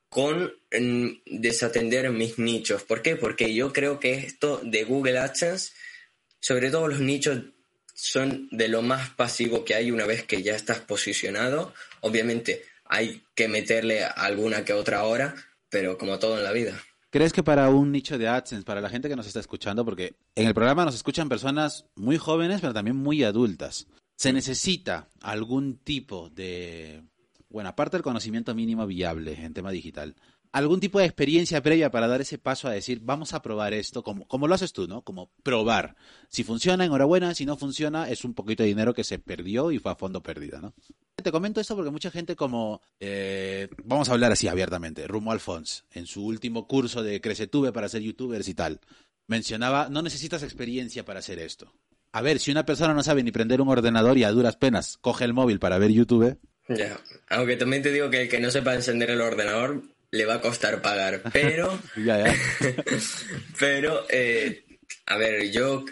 [0.10, 0.54] con
[1.26, 2.84] desatender mis nichos.
[2.84, 3.16] ¿Por qué?
[3.16, 5.74] Porque yo creo que esto de Google AdSense,
[6.40, 7.40] sobre todo los nichos
[7.94, 11.74] son de lo más pasivo que hay una vez que ya estás posicionado.
[12.02, 15.36] Obviamente, hay que meterle alguna que otra hora,
[15.70, 16.82] pero como todo en la vida.
[17.10, 20.16] ¿Crees que para un nicho de AdSense, para la gente que nos está escuchando, porque
[20.36, 25.78] en el programa nos escuchan personas muy jóvenes, pero también muy adultas, se necesita algún
[25.78, 27.04] tipo de,
[27.52, 30.16] bueno, aparte del conocimiento mínimo viable en tema digital,
[30.52, 34.04] algún tipo de experiencia previa para dar ese paso a decir, vamos a probar esto,
[34.04, 35.02] como, como lo haces tú, ¿no?
[35.04, 35.96] Como probar.
[36.30, 39.80] Si funciona, enhorabuena, si no funciona, es un poquito de dinero que se perdió y
[39.80, 40.74] fue a fondo perdido, ¿no?
[41.16, 45.86] Te comento esto porque mucha gente como, eh, vamos a hablar así abiertamente, Rumo Alfons,
[45.92, 48.80] en su último curso de Crecetube para ser youtubers y tal,
[49.28, 51.72] mencionaba, no necesitas experiencia para hacer esto.
[52.14, 54.98] A ver, si una persona no sabe ni prender un ordenador y a duras penas
[54.98, 56.38] coge el móvil para ver YouTube,
[56.76, 59.82] ya, aunque también te digo que el que no sepa encender el ordenador
[60.12, 61.80] le va a costar pagar, pero...
[63.60, 64.66] pero, eh,
[65.06, 65.86] a ver, yo,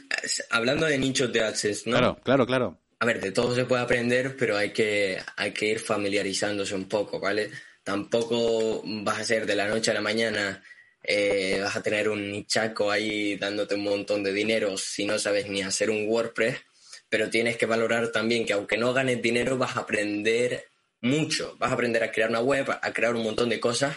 [0.49, 1.97] hablando de nichos de access, ¿no?
[1.97, 2.79] Claro, claro, claro.
[2.99, 6.89] A ver, de todo se puede aprender, pero hay que, hay que ir familiarizándose un
[6.89, 7.49] poco, ¿vale?
[7.83, 10.61] Tampoco vas a ser de la noche a la mañana,
[11.01, 15.49] eh, vas a tener un nichaco ahí dándote un montón de dinero si no sabes
[15.49, 16.57] ni hacer un WordPress,
[17.07, 20.68] pero tienes que valorar también que aunque no ganes dinero, vas a aprender
[21.01, 21.55] mucho.
[21.59, 23.95] Vas a aprender a crear una web, a crear un montón de cosas.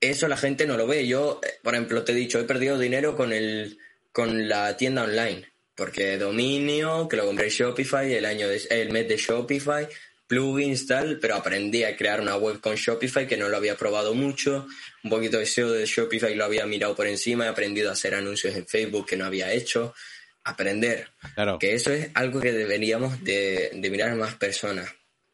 [0.00, 1.06] Eso la gente no lo ve.
[1.06, 3.78] Yo, eh, por ejemplo, te he dicho, he perdido dinero con, el,
[4.12, 5.46] con la tienda online.
[5.74, 9.86] Porque dominio, que lo compré Shopify, el, año el mes de Shopify,
[10.26, 14.14] plugins, tal, pero aprendí a crear una web con Shopify que no lo había probado
[14.14, 14.66] mucho.
[15.04, 18.14] Un poquito de SEO de Shopify lo había mirado por encima, he aprendido a hacer
[18.14, 19.94] anuncios en Facebook que no había hecho.
[20.44, 21.08] Aprender.
[21.34, 21.58] Claro.
[21.58, 24.88] Que eso es algo que deberíamos de, de mirar a más personas.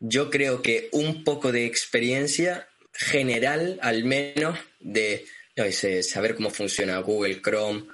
[0.04, 5.24] Yo creo que un poco de experiencia general, al menos, de
[5.70, 7.84] sé, saber cómo funciona Google Chrome,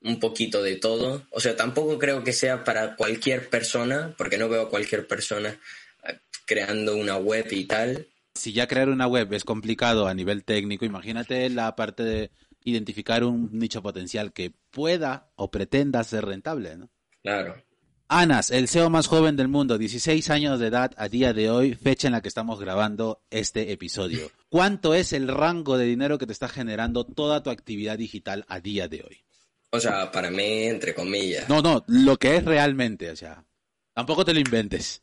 [0.00, 1.26] un poquito de todo.
[1.30, 5.60] O sea, tampoco creo que sea para cualquier persona, porque no veo a cualquier persona
[6.04, 8.06] eh, creando una web y tal.
[8.34, 12.30] Si ya crear una web es complicado a nivel técnico, imagínate la parte de
[12.64, 16.88] identificar un nicho potencial que pueda o pretenda ser rentable, ¿no?
[17.22, 17.62] Claro.
[18.10, 21.74] Anas, el SEO más joven del mundo, 16 años de edad a día de hoy,
[21.74, 24.30] fecha en la que estamos grabando este episodio.
[24.48, 28.60] ¿Cuánto es el rango de dinero que te está generando toda tu actividad digital a
[28.60, 29.18] día de hoy?
[29.72, 31.50] O sea, para mí, entre comillas.
[31.50, 33.44] No, no, lo que es realmente, o sea,
[33.92, 35.02] tampoco te lo inventes.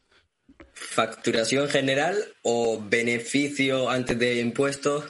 [0.73, 5.05] ¿Facturación general o beneficio antes de impuestos?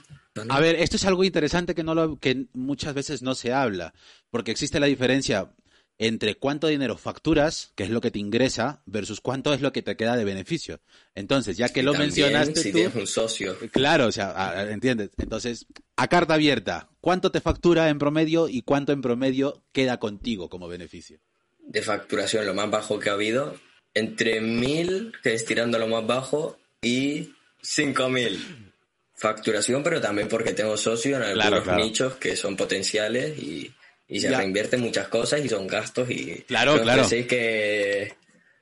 [0.49, 3.93] A ver, esto es algo interesante que, no lo, que muchas veces no se habla,
[4.29, 5.49] porque existe la diferencia
[5.97, 9.81] entre cuánto dinero facturas, que es lo que te ingresa, versus cuánto es lo que
[9.81, 10.81] te queda de beneficio.
[11.15, 13.57] Entonces, ya que Y lo también mencionaste si tú, tienes un socio.
[13.71, 15.11] claro, o sea, ¿entiendes?
[15.17, 20.49] Entonces, a carta abierta, ¿cuánto te factura en promedio y cuánto en promedio queda contigo
[20.49, 21.19] como beneficio?
[21.67, 23.55] de facturación, lo más bajo que ha habido,
[23.95, 28.71] entre 1000, que es tirando lo más bajo, y 5000.
[29.15, 31.83] Facturación, pero también porque tengo socios en algunos Claro, claro.
[31.83, 33.73] nichos que son potenciales y,
[34.07, 34.37] y se Ya.
[34.39, 37.01] reinvierten muchas cosas y son gastos y Claro, no claro.
[37.01, 38.13] penséis que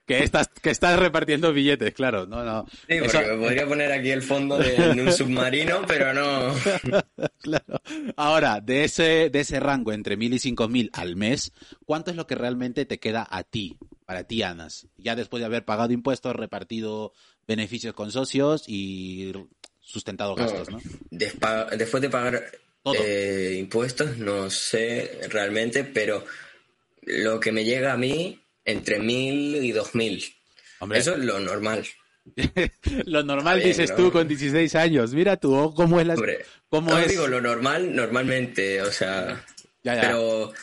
[0.06, 2.66] Que estás, que estás repartiendo billetes, claro, no, no.
[2.70, 6.54] sí, Eso- porque me podría poner aquí el fondo de, de un submarino, pero no.
[7.42, 7.82] Claro.
[8.16, 11.52] Ahora, de ese, de ese rango entre mil y cinco mil al mes,
[11.86, 14.88] ¿cuánto es lo que realmente te queda a ti, para ti, Anas?
[14.98, 17.14] Ya después de haber pagado impuestos, repartido
[17.48, 19.34] beneficios con socios y
[19.82, 20.80] sustentado gastos, ¿no?
[21.12, 22.44] Despa- después de pagar.
[22.86, 26.26] Eh, impuestos, no sé realmente, pero
[27.04, 30.24] lo que me llega a mí, entre mil y dos mil.
[30.80, 31.86] Hombre, Eso es lo normal.
[33.06, 33.96] lo normal bien, dices ¿no?
[33.98, 35.13] tú con 16 años.
[35.13, 36.13] Mira tú, oh, cómo es la...
[36.15, 37.08] Hombre, cómo no es...
[37.10, 39.46] digo lo normal, normalmente, o sea,
[39.84, 40.02] Ya, ya.
[40.02, 40.54] pero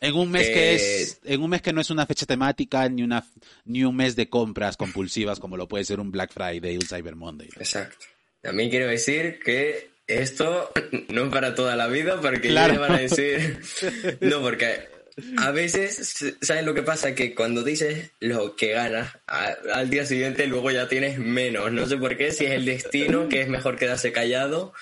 [0.00, 2.88] En un mes Eh, que es, en un mes que no es una fecha temática
[2.88, 3.24] ni una
[3.66, 6.86] ni un mes de compras compulsivas como lo puede ser un Black Friday o un
[6.86, 7.48] Cyber Monday.
[7.56, 8.06] exacto.
[8.40, 10.70] También quiero decir que esto
[11.08, 12.74] no es para toda la vida, porque Claro.
[12.74, 13.60] ya van a decir,
[14.20, 14.88] no, porque
[15.36, 17.14] a veces, ¿sabes lo que pasa?
[17.14, 21.70] Que cuando dices lo que ganas, a- al día siguiente luego ya tienes menos.
[21.72, 24.72] No sé por qué, si es el destino, que es mejor quedarse callado,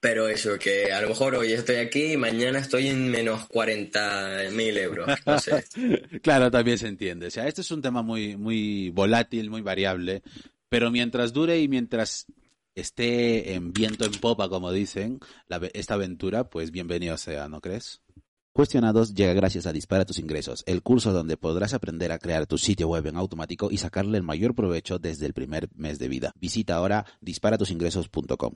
[0.00, 4.44] pero eso, que a lo mejor hoy estoy aquí y mañana estoy en menos 40
[4.52, 5.08] mil euros.
[5.26, 5.64] No sé.
[6.22, 7.26] Claro, también se entiende.
[7.26, 10.22] O sea, este es un tema muy muy volátil, muy variable,
[10.68, 12.26] pero mientras dure y mientras
[12.74, 18.00] esté en viento en popa, como dicen, la esta aventura, pues bienvenido sea, ¿no crees?
[18.52, 22.56] Cuestionados llega gracias a Dispara tus ingresos, el curso donde podrás aprender a crear tu
[22.56, 26.32] sitio web en automático y sacarle el mayor provecho desde el primer mes de vida.
[26.40, 28.52] Visita ahora disparatusiningresos.com.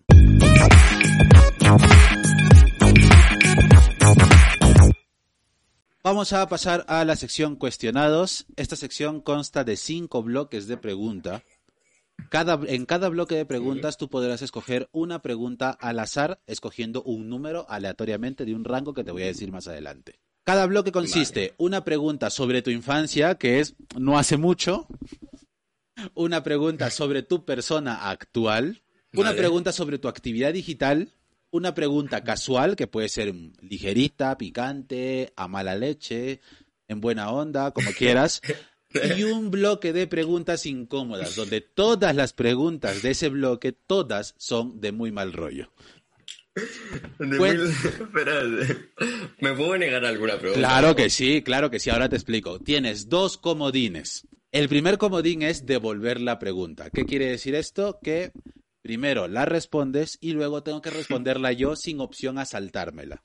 [6.04, 8.46] Vamos a pasar a la sección cuestionados.
[8.56, 11.42] Esta sección consta de cinco bloques de pregunta.
[12.30, 17.28] Cada, en cada bloque de preguntas tú podrás escoger una pregunta al azar, escogiendo un
[17.28, 20.18] número aleatoriamente de un rango que te voy a decir más adelante.
[20.44, 24.86] Cada bloque consiste una pregunta sobre tu infancia, que es no hace mucho,
[26.14, 29.38] una pregunta sobre tu persona actual, una Vale.
[29.38, 31.12] pregunta sobre tu actividad digital,
[31.50, 36.40] una pregunta casual, que puede ser ligerita, picante, a mala leche,
[36.88, 38.40] en buena onda, como quieras,
[39.16, 44.80] y un bloque de preguntas incómodas, donde todas las preguntas de ese bloque, todas son
[44.80, 45.70] de muy mal rollo.
[47.18, 48.42] Pues- Espera,
[49.40, 50.58] ¿me puedo negar alguna pregunta?
[50.58, 52.58] Claro que sí, claro que sí, ahora te explico.
[52.58, 54.26] Tienes dos comodines.
[54.50, 56.90] El primer comodín es devolver la pregunta.
[56.90, 57.98] ¿Qué quiere decir esto?
[58.02, 58.32] Que
[58.82, 63.22] primero la respondes y luego tengo que responderla yo sin opción a saltármela.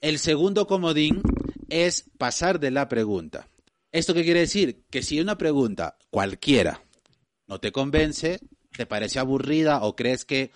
[0.00, 1.22] El segundo comodín
[1.68, 3.48] es pasar de la pregunta.
[3.92, 4.84] ¿Esto qué quiere decir?
[4.90, 6.82] Que si una pregunta cualquiera
[7.46, 8.40] no te convence,
[8.76, 10.50] te parece aburrida o crees que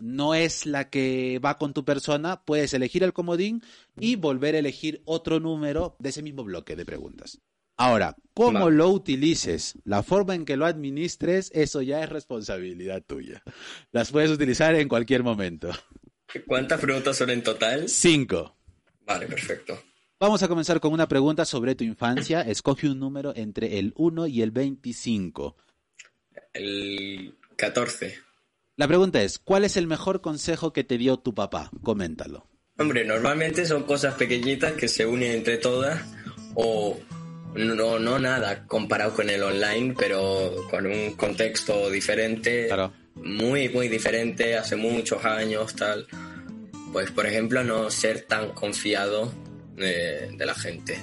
[0.00, 3.62] no es la que va con tu persona, puedes elegir el comodín
[3.98, 7.40] y volver a elegir otro número de ese mismo bloque de preguntas.
[7.78, 13.42] Ahora, cómo lo utilices, la forma en que lo administres, eso ya es responsabilidad tuya.
[13.92, 15.70] Las puedes utilizar en cualquier momento.
[16.46, 17.88] ¿Cuántas preguntas son en total?
[17.88, 18.56] Cinco.
[19.04, 19.78] Vale, perfecto.
[20.18, 22.40] Vamos a comenzar con una pregunta sobre tu infancia.
[22.48, 25.56] Escoge un número entre el 1 y el 25.
[26.54, 28.18] El 14.
[28.76, 31.70] La pregunta es, ¿cuál es el mejor consejo que te dio tu papá?
[31.82, 32.46] Coméntalo.
[32.78, 36.02] Hombre, normalmente son cosas pequeñitas que se unen entre todas
[36.54, 36.98] o
[37.54, 42.92] no, no nada comparado con el online, pero con un contexto diferente, Claro.
[43.14, 46.06] muy, muy diferente, hace muchos años, tal.
[46.92, 49.32] Pues, por ejemplo, no ser tan confiado
[49.78, 50.98] eh, de la gente.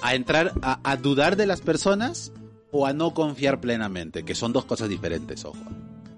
[0.00, 2.32] ¿A entrar a, a dudar de las personas
[2.70, 4.24] o a no confiar plenamente?
[4.24, 5.58] Que son dos cosas diferentes, ojo.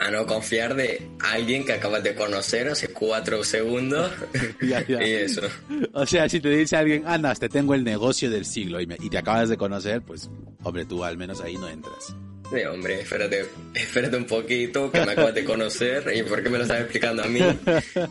[0.01, 4.11] A no confiar de alguien que acabas de conocer hace cuatro segundos
[4.61, 5.03] Ya, ya.
[5.07, 5.43] y eso.
[5.93, 8.97] O sea, si te dice alguien, Ana, te tengo el negocio del siglo y, me-
[9.01, 10.31] y te acabas de conocer, pues,
[10.63, 12.15] hombre, tú al menos ahí no entras.
[12.55, 16.59] Sí, hombre, espérate, espérate un poquito que me acabas de conocer y por qué me
[16.59, 17.41] lo estás explicando a mí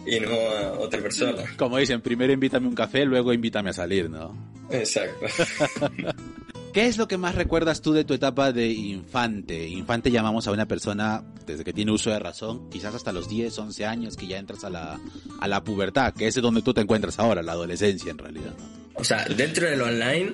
[0.06, 1.44] y no a otra persona.
[1.56, 4.36] Como dicen, primero invítame un café, luego invítame a salir, ¿no?
[4.70, 5.26] Exacto.
[6.74, 9.68] ¿Qué es lo que más recuerdas tú de tu etapa de infante?
[9.68, 13.58] Infante llamamos a una persona desde que tiene uso de razón, quizás hasta los 10,
[13.58, 15.00] 11 años, que ya entras a la,
[15.40, 18.56] a la pubertad, que es donde tú te encuentras ahora, la adolescencia en realidad.
[18.58, 18.66] ¿no?
[18.96, 20.34] O sea, dentro del online,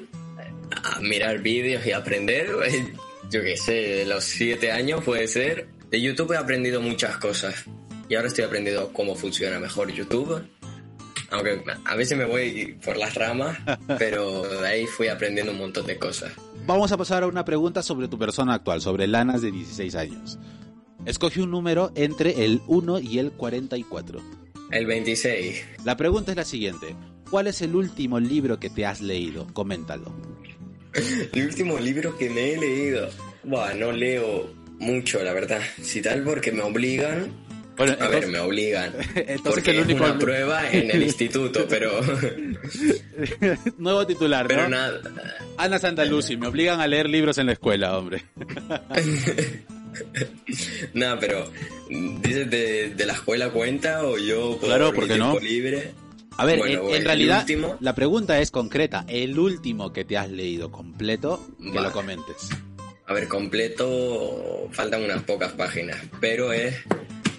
[0.71, 2.93] a mirar vídeos y aprender, eh,
[3.29, 5.67] yo qué sé, de los siete años puede ser.
[5.89, 7.65] De YouTube he aprendido muchas cosas
[8.07, 10.43] y ahora estoy aprendiendo cómo funciona mejor YouTube.
[11.31, 13.57] Aunque a veces me voy por las ramas,
[13.99, 16.31] pero de ahí fui aprendiendo un montón de cosas.
[16.65, 20.39] Vamos a pasar a una pregunta sobre tu persona actual, sobre Lanas de 16 años.
[21.05, 24.21] Escoge un número entre el 1 y el 44.
[24.71, 25.65] El 26.
[25.85, 26.95] La pregunta es la siguiente.
[27.29, 29.47] ¿Cuál es el último libro que te has leído?
[29.53, 30.13] Coméntalo.
[31.33, 33.09] El último libro que me he leído.
[33.43, 35.61] Buah, no leo mucho, la verdad.
[35.81, 37.47] Si tal, porque me obligan.
[37.77, 38.93] Bueno, A ver, entonces- me obligan.
[39.15, 42.01] Entonces porque el único- es una prueba en el instituto, pero.
[43.77, 44.69] Nuevo titular, Pero ¿no?
[44.69, 45.01] nada.
[45.57, 48.23] Ana Sandalusi, me obligan a leer libros en la escuela, hombre.
[50.93, 51.49] Nada, pero.
[51.89, 55.39] ¿Dices de, de la escuela cuenta o yo por Claro, ¿por qué no?
[55.39, 55.91] libre?
[56.39, 59.05] A ver, Bueno, en, realidad último- la pregunta es concreta.
[59.07, 62.49] El último que te has leído completo, que lo comentes.
[63.07, 64.67] A ver, completo.
[64.71, 65.97] Faltan unas pocas páginas.
[66.21, 66.75] Pero es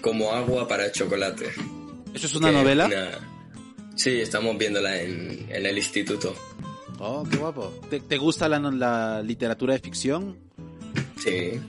[0.01, 1.45] como agua para chocolate.
[2.13, 2.89] ¿Eso es una novela?
[3.95, 6.35] Sí, estamos viéndola en, en el instituto.
[6.99, 7.73] Oh, qué guapo.
[7.89, 10.37] ¿Te, te gusta la, la literatura de ficción?
[11.17, 11.59] Sí.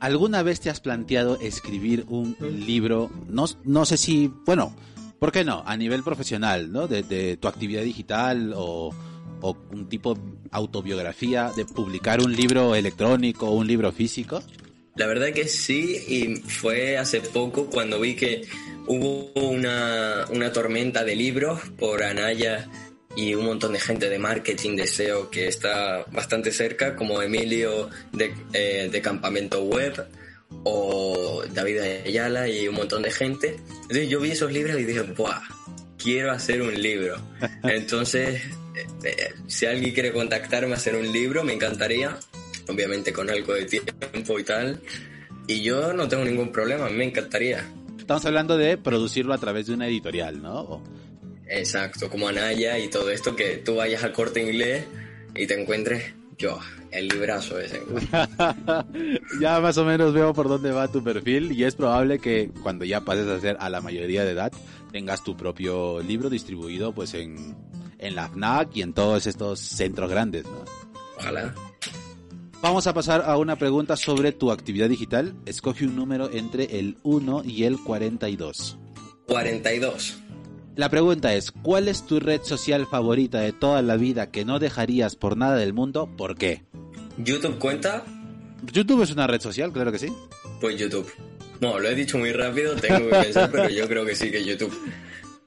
[0.00, 3.10] ¿Alguna vez te has planteado escribir un libro?
[3.28, 4.74] No, no sé si, bueno,
[5.18, 5.62] ¿por qué no?
[5.66, 6.86] A nivel profesional, ¿no?
[6.86, 8.94] De, de tu actividad digital o,
[9.70, 10.18] un tipo
[10.50, 14.42] autobiografía, de publicar un libro electrónico o un libro físico.
[14.96, 18.42] La verdad que sí, y fue hace poco cuando vi que
[18.88, 22.68] hubo una, una tormenta de libros por Anaya
[23.14, 27.90] y un montón de gente de marketing de SEO que está bastante cerca, como Emilio
[28.12, 30.04] de, eh, de Campamento Web
[30.64, 33.56] o David Ayala y un montón de gente.
[33.82, 35.40] Entonces yo vi esos libros y dije, ¡buah!
[35.96, 37.16] Quiero hacer un libro.
[37.64, 38.42] Entonces,
[38.74, 42.18] eh, eh, si alguien quiere contactarme a hacer un libro, me encantaría
[42.68, 44.80] obviamente con algo de tiempo y tal.
[45.46, 47.66] Y yo no tengo ningún problema, me encantaría.
[47.98, 50.82] Estamos hablando de producirlo a través de una editorial, ¿no?
[51.46, 54.84] Exacto, como Anaya y todo esto, que tú vayas al corte inglés
[55.34, 57.82] y te encuentres, yo, el librazo ese.
[59.40, 62.84] ya más o menos veo por dónde va tu perfil y es probable que cuando
[62.84, 64.52] ya pases a ser a la mayoría de edad
[64.92, 67.56] tengas tu propio libro distribuido pues en,
[67.98, 70.64] en la FNAC y en todos estos centros grandes, ¿no?
[71.18, 71.54] Ojalá.
[72.60, 75.34] Vamos a pasar a una pregunta sobre tu actividad digital.
[75.46, 78.78] Escoge un número entre el 1 y el 42.
[79.28, 80.18] 42.
[80.74, 84.58] La pregunta es, ¿cuál es tu red social favorita de toda la vida que no
[84.58, 86.08] dejarías por nada del mundo?
[86.16, 86.64] ¿Por qué?
[87.18, 88.04] ¿YouTube cuenta?
[88.72, 90.12] YouTube es una red social, claro que sí.
[90.60, 91.10] Pues YouTube.
[91.60, 94.44] No, lo he dicho muy rápido, tengo que pensar, pero yo creo que sí que
[94.44, 94.76] YouTube.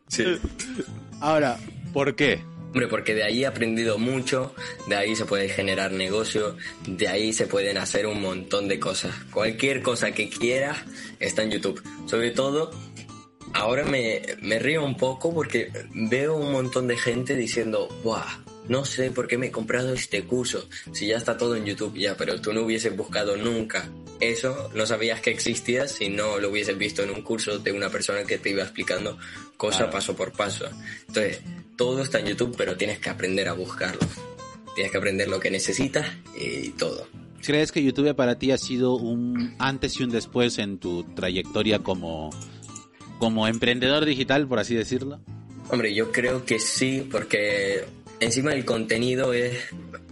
[0.08, 0.26] Sí.
[1.20, 1.58] Ahora,
[1.94, 2.44] ¿por qué?
[2.74, 4.56] Hombre, porque de ahí he aprendido mucho,
[4.88, 6.56] de ahí se puede generar negocio,
[6.88, 9.14] de ahí se pueden hacer un montón de cosas.
[9.32, 10.78] Cualquier cosa que quieras
[11.20, 11.82] está en YouTube.
[12.06, 12.72] Sobre todo,
[13.54, 18.51] ahora me, me río un poco porque veo un montón de gente diciendo, ¡buah!
[18.72, 21.98] No sé por qué me he comprado este curso, si ya está todo en YouTube
[21.98, 23.90] ya, pero tú no hubieses buscado nunca
[24.22, 27.90] eso, no sabías que existía si no lo hubieses visto en un curso de una
[27.90, 29.18] persona que te iba explicando
[29.58, 29.92] cosa Claro.
[29.92, 30.70] paso por paso.
[31.06, 31.42] Entonces,
[31.76, 34.00] todo está en YouTube, pero tienes que aprender a buscarlo.
[34.74, 36.08] Tienes que aprender lo que necesitas
[36.40, 37.10] y todo.
[37.46, 41.80] ¿Crees que YouTube para ti ha sido un antes y un después en tu trayectoria
[41.80, 42.30] como,
[43.20, 45.20] como emprendedor digital, por así decirlo?
[45.70, 47.86] Hombre, yo creo que sí, porque
[48.22, 49.58] encima el contenido es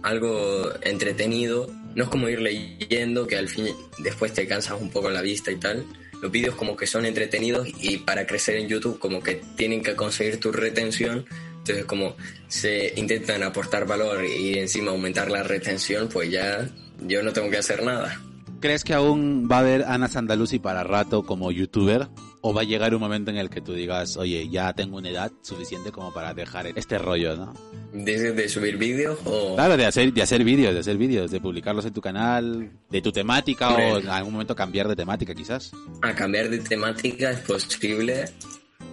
[0.02, 5.10] algo entretenido no es como ir leyendo que al fin después te cansas un poco
[5.10, 5.84] la vista y tal.
[6.22, 9.96] Los vídeos como que son entretenidos y para crecer en YouTube como que tienen que
[9.96, 11.24] conseguir tu retención.
[11.58, 12.16] Entonces como
[12.48, 16.68] se intentan aportar valor y encima aumentar la retención, pues ya
[17.00, 18.20] yo no tengo que hacer nada.
[18.60, 22.08] ¿Crees que aún va a haber Ana Sandalusi para rato como youtuber?
[22.42, 25.10] ¿O va a llegar un momento en el que tú digas, oye, ya tengo una
[25.10, 27.54] edad suficiente como para dejar este rollo, ¿no?
[27.92, 29.54] ¿De, de subir vídeos o...?
[29.56, 33.02] Claro, de hacer, de hacer vídeos, de hacer vídeos, de publicarlos en tu canal, de
[33.02, 35.72] tu temática o en algún momento cambiar de temática quizás.
[36.00, 38.24] A cambiar de temática es posible,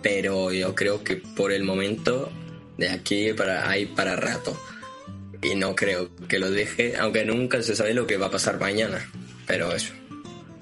[0.02, 2.30] pero yo creo que por el momento
[2.78, 4.58] de aquí para ahí para rato.
[5.42, 8.60] Y no creo que lo deje, aunque nunca se sabe lo que va a pasar
[8.60, 9.08] mañana.
[9.46, 9.94] Pero eso.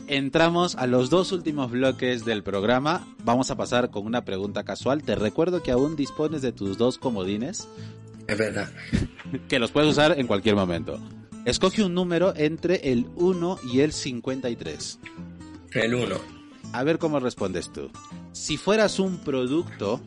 [0.07, 3.07] Entramos a los dos últimos bloques del programa.
[3.23, 5.01] Vamos a pasar con una pregunta casual.
[5.01, 7.67] Te recuerdo que aún dispones de tus dos comodines.
[8.27, 8.69] Es verdad.
[9.49, 10.99] que los puedes usar en cualquier momento.
[11.45, 14.99] Escoge un número entre el 1 y el 53.
[15.71, 16.15] El 1.
[16.71, 17.89] A ver cómo respondes tú.
[18.31, 20.01] Si fueras un producto,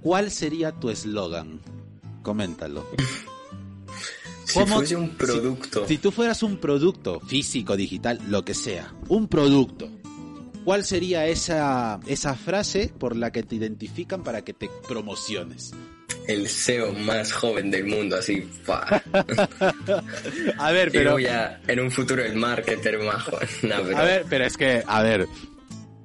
[0.00, 1.60] ¿cuál sería tu eslogan?
[2.22, 2.86] Coméntalo.
[4.44, 5.86] Si fuese un producto.
[5.86, 9.88] Si, tú fueras un producto físico, digital, lo que sea, un producto,
[10.64, 15.72] ¿cuál sería esa, esa frase por la que te identifican para que te promociones?
[16.28, 18.48] El SEO más joven del mundo, así.
[20.58, 21.18] a ver, pero.
[21.18, 23.48] ya en un futuro el marketer más joven.
[23.96, 25.26] A ver, pero es que, a ver,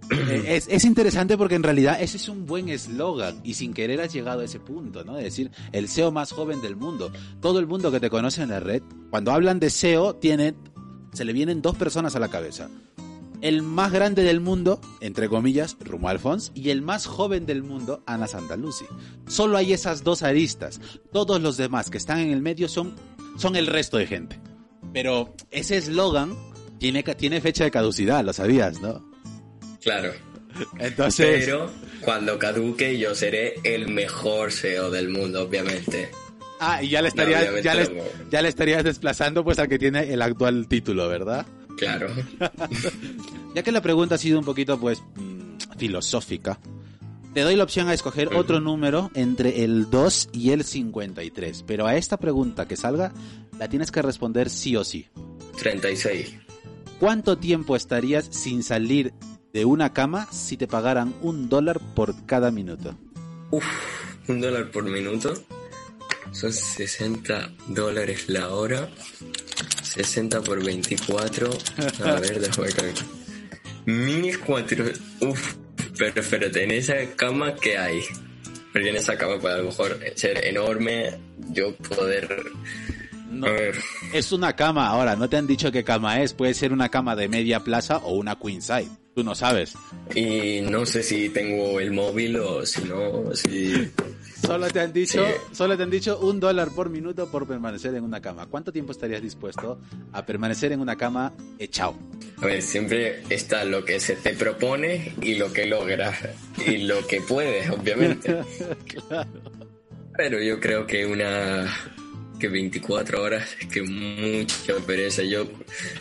[0.09, 4.13] eh, es, interesante porque en realidad ese es un buen eslogan y sin querer has
[4.13, 5.15] llegado a ese punto, ¿no?
[5.15, 7.11] De decir, el SEO más joven del mundo.
[7.41, 10.55] Todo el mundo que te conoce en la red, cuando hablan de SEO, tiene,
[11.13, 12.69] se le vienen dos personas a la cabeza.
[13.41, 18.01] El más grande del mundo, entre comillas, Rumo Alfons, y el más joven del mundo,
[18.07, 18.85] Ana Santaluci.
[19.27, 20.81] Solo hay esas dos aristas.
[21.11, 22.95] Todos los demás que están en el medio son,
[23.37, 24.39] son el resto de gente.
[24.91, 26.35] Pero ese eslogan
[26.79, 29.16] tiene, tiene fecha de caducidad, lo sabías, ¿no?
[29.88, 30.11] Claro.
[30.79, 31.45] Entonces...
[31.45, 31.71] Pero
[32.01, 36.09] cuando caduque yo seré el mejor SEO del mundo, obviamente.
[36.59, 40.11] Ah, y ya le estarías, ya, le, ya le estarías desplazando pues al que tiene
[40.11, 41.45] el actual título, ¿verdad?
[41.77, 42.09] Claro.
[43.55, 46.59] ya que la pregunta ha sido un poquito pues mm, filosófica,
[47.33, 51.88] te doy la opción a escoger otro número entre el 2 y el 53, pero
[51.88, 53.13] a esta pregunta que salga
[53.57, 55.07] la tienes que responder sí o sí.
[55.57, 56.35] 36.
[56.99, 59.13] ¿Cuánto tiempo estarías sin salir
[59.57, 62.95] de una cama si te pagaran un dólar por cada minuto?
[63.49, 63.65] Uf,
[64.27, 65.33] un dólar por minuto.
[66.31, 68.87] Son 60 dólares la hora.
[69.81, 71.49] 60 por 24.
[72.05, 73.05] A ver, déjame calcular.
[73.87, 75.01] 1400.
[75.21, 75.55] Uf,
[75.97, 78.01] pero espérate, en esa cama, ¿qué hay?
[78.71, 81.17] Porque en esa cama puede a lo mejor ser enorme,
[81.49, 82.43] yo poder
[83.31, 83.47] no,
[84.13, 87.15] es una cama, ahora, no te han dicho qué cama es, puede ser una cama
[87.15, 89.74] de media plaza o una queen size, tú no sabes.
[90.13, 93.91] Y no sé si tengo el móvil o si no, si...
[94.45, 98.03] Solo te han dicho, solo te han dicho un dólar por minuto por permanecer en
[98.03, 98.45] una cama.
[98.45, 99.80] ¿Cuánto tiempo estarías dispuesto
[100.11, 101.95] a permanecer en una cama echado?
[102.39, 106.15] A ver, siempre está lo que se te propone y lo que logras
[106.63, 108.38] y lo que puedes, obviamente.
[109.07, 109.32] claro.
[110.15, 111.65] Pero yo creo que una
[112.38, 115.23] que 24 horas, es que mucha pereza.
[115.23, 115.47] Yo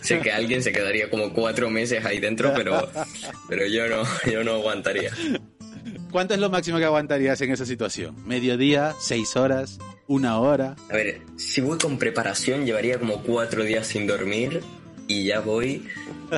[0.01, 2.89] sé que alguien se quedaría como cuatro meses ahí dentro, pero,
[3.49, 5.11] pero yo no, yo no aguantaría.
[6.11, 8.15] ¿Cuánto es lo máximo que aguantarías en esa situación?
[8.27, 8.95] ¿Mediodía?
[9.01, 9.79] ¿Seis horas?
[10.07, 10.77] ¿Una hora?
[10.89, 14.63] A ver, si voy con preparación, llevaría como cuatro días sin dormir
[15.09, 15.87] y ya voy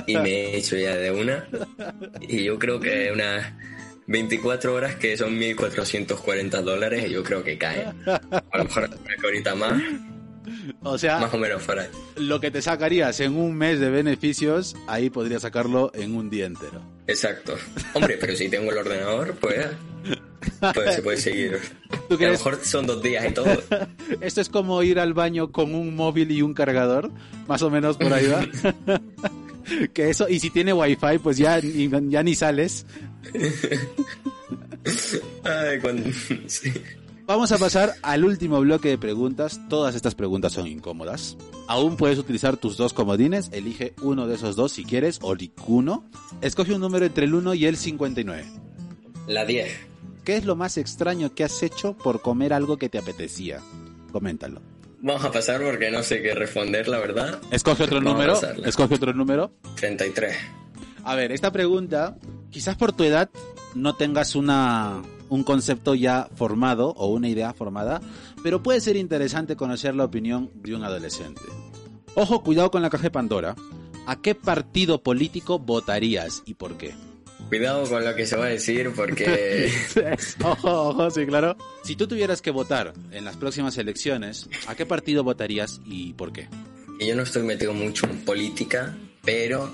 [0.07, 1.47] y me he hecho ya de una.
[2.21, 3.59] Y yo creo que una
[4.09, 7.85] 24 horas que son 1.440 dólares, yo creo que cae.
[8.07, 8.91] A lo mejor
[9.23, 9.83] ahorita más.
[10.83, 14.77] O sea, más o menos para Lo que te sacarías en un mes de beneficios,
[14.87, 16.81] ahí podrías sacarlo en un día entero.
[17.07, 17.55] Exacto.
[17.93, 19.67] Hombre, pero si tengo el ordenador, pues,
[20.73, 21.61] pues se puede seguir.
[21.91, 23.63] a lo mejor son dos días y todo.
[24.23, 27.11] Esto es como ir al baño con un móvil y un cargador,
[27.47, 28.47] más o menos por ahí va.
[29.93, 32.87] que eso, y si tiene wifi, pues ya, ya ni sales.
[37.29, 39.61] Vamos a pasar al último bloque de preguntas.
[39.69, 41.37] Todas estas preguntas son incómodas.
[41.67, 43.51] Aún puedes utilizar tus dos comodines.
[43.53, 46.09] Elige uno de esos dos si quieres, o uno.
[46.41, 48.47] Escoge un número entre el 1 y el 59.
[49.27, 49.69] La 10.
[50.25, 53.61] ¿Qué es lo más extraño que has hecho por comer algo que te apetecía?
[54.11, 54.63] Coméntalo.
[55.01, 57.39] Vamos a pasar porque no sé qué responder, la verdad.
[57.51, 58.41] Escoge otro número.
[58.65, 59.53] Escoge otro número.
[59.77, 60.35] 33.
[61.05, 62.17] A ver, esta pregunta,
[62.51, 63.31] quizás por tu edad
[63.75, 68.01] no tengas una, un concepto ya formado o una idea formada,
[68.43, 71.43] pero puede ser interesante conocer la opinión de un adolescente.
[72.15, 73.55] Ojo, cuidado con la caja de Pandora.
[74.07, 76.95] ¿A qué partido político votarías y por qué?
[77.49, 79.71] Cuidado con lo que se va a decir porque...
[80.45, 81.57] ojo, ojo, sí, claro.
[81.83, 86.33] Si tú tuvieras que votar en las próximas elecciones, ¿a qué partido votarías y por
[86.33, 86.49] qué?
[87.01, 89.73] Yo no estoy metido mucho en política, pero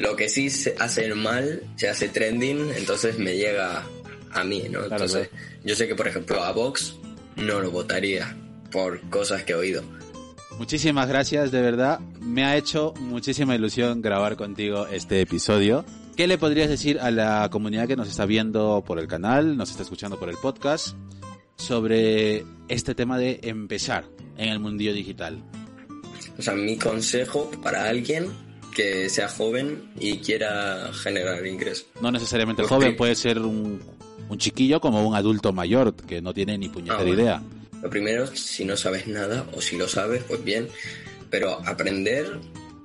[0.00, 3.84] lo que sí se hace mal, se hace trending, entonces me llega
[4.32, 4.84] a mí, ¿no?
[4.84, 5.28] Entonces,
[5.62, 6.96] yo sé que, por ejemplo, a Vox
[7.36, 8.34] no lo votaría
[8.72, 9.82] por cosas que he oído.
[10.58, 12.00] Muchísimas gracias, de verdad.
[12.18, 15.84] Me ha hecho muchísima ilusión grabar contigo este episodio.
[16.16, 19.70] ¿Qué le podrías decir a la comunidad que nos está viendo por el canal, nos
[19.70, 20.96] está escuchando por el podcast,
[21.56, 24.06] sobre este tema de empezar
[24.38, 25.42] en el mundillo digital?
[26.38, 31.86] O sea, mi consejo para alguien que sea joven y quiera generar ingresos.
[32.00, 33.80] No necesariamente joven, puede ser un,
[34.36, 37.42] chiquillo como un adulto mayor que no tiene ni puñetera ah, idea.
[37.82, 40.68] Lo primero, si no sabes nada o si lo sabes, pues bien,
[41.30, 42.38] pero aprender,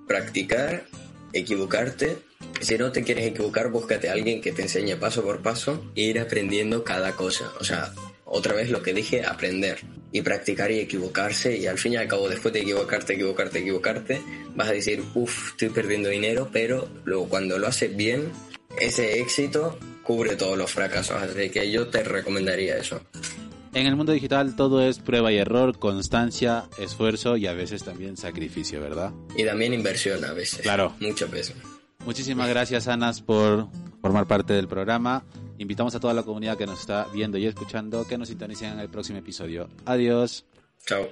[0.07, 0.85] practicar,
[1.33, 2.17] equivocarte.
[2.61, 6.03] Si no te quieres equivocar, búscate a alguien que te enseñe paso por paso e
[6.03, 7.51] ir aprendiendo cada cosa.
[7.59, 7.93] O sea,
[8.25, 9.79] otra vez lo que dije, aprender
[10.11, 14.21] y practicar y equivocarse y al fin y al cabo después de equivocarte, equivocarte, equivocarte,
[14.55, 18.31] vas a decir, uff, estoy perdiendo dinero, pero luego cuando lo haces bien,
[18.79, 23.01] ese éxito cubre todos los fracasos, así que yo te recomendaría eso.
[23.73, 28.15] En el mundo digital todo es prueba y error, constancia, esfuerzo y a veces también
[28.15, 29.11] sacrificio, ¿verdad?
[29.35, 30.61] Y también inversión a veces.
[30.61, 30.95] Claro.
[31.01, 31.53] Mucho peso.
[32.05, 33.67] Muchísimas gracias, Anas, por
[34.01, 35.25] formar parte del programa.
[35.57, 38.79] Invitamos a toda la comunidad que nos está viendo y escuchando que nos sintonicen en
[38.79, 39.69] el próximo episodio.
[39.85, 40.45] Adiós.
[40.85, 41.07] Chao.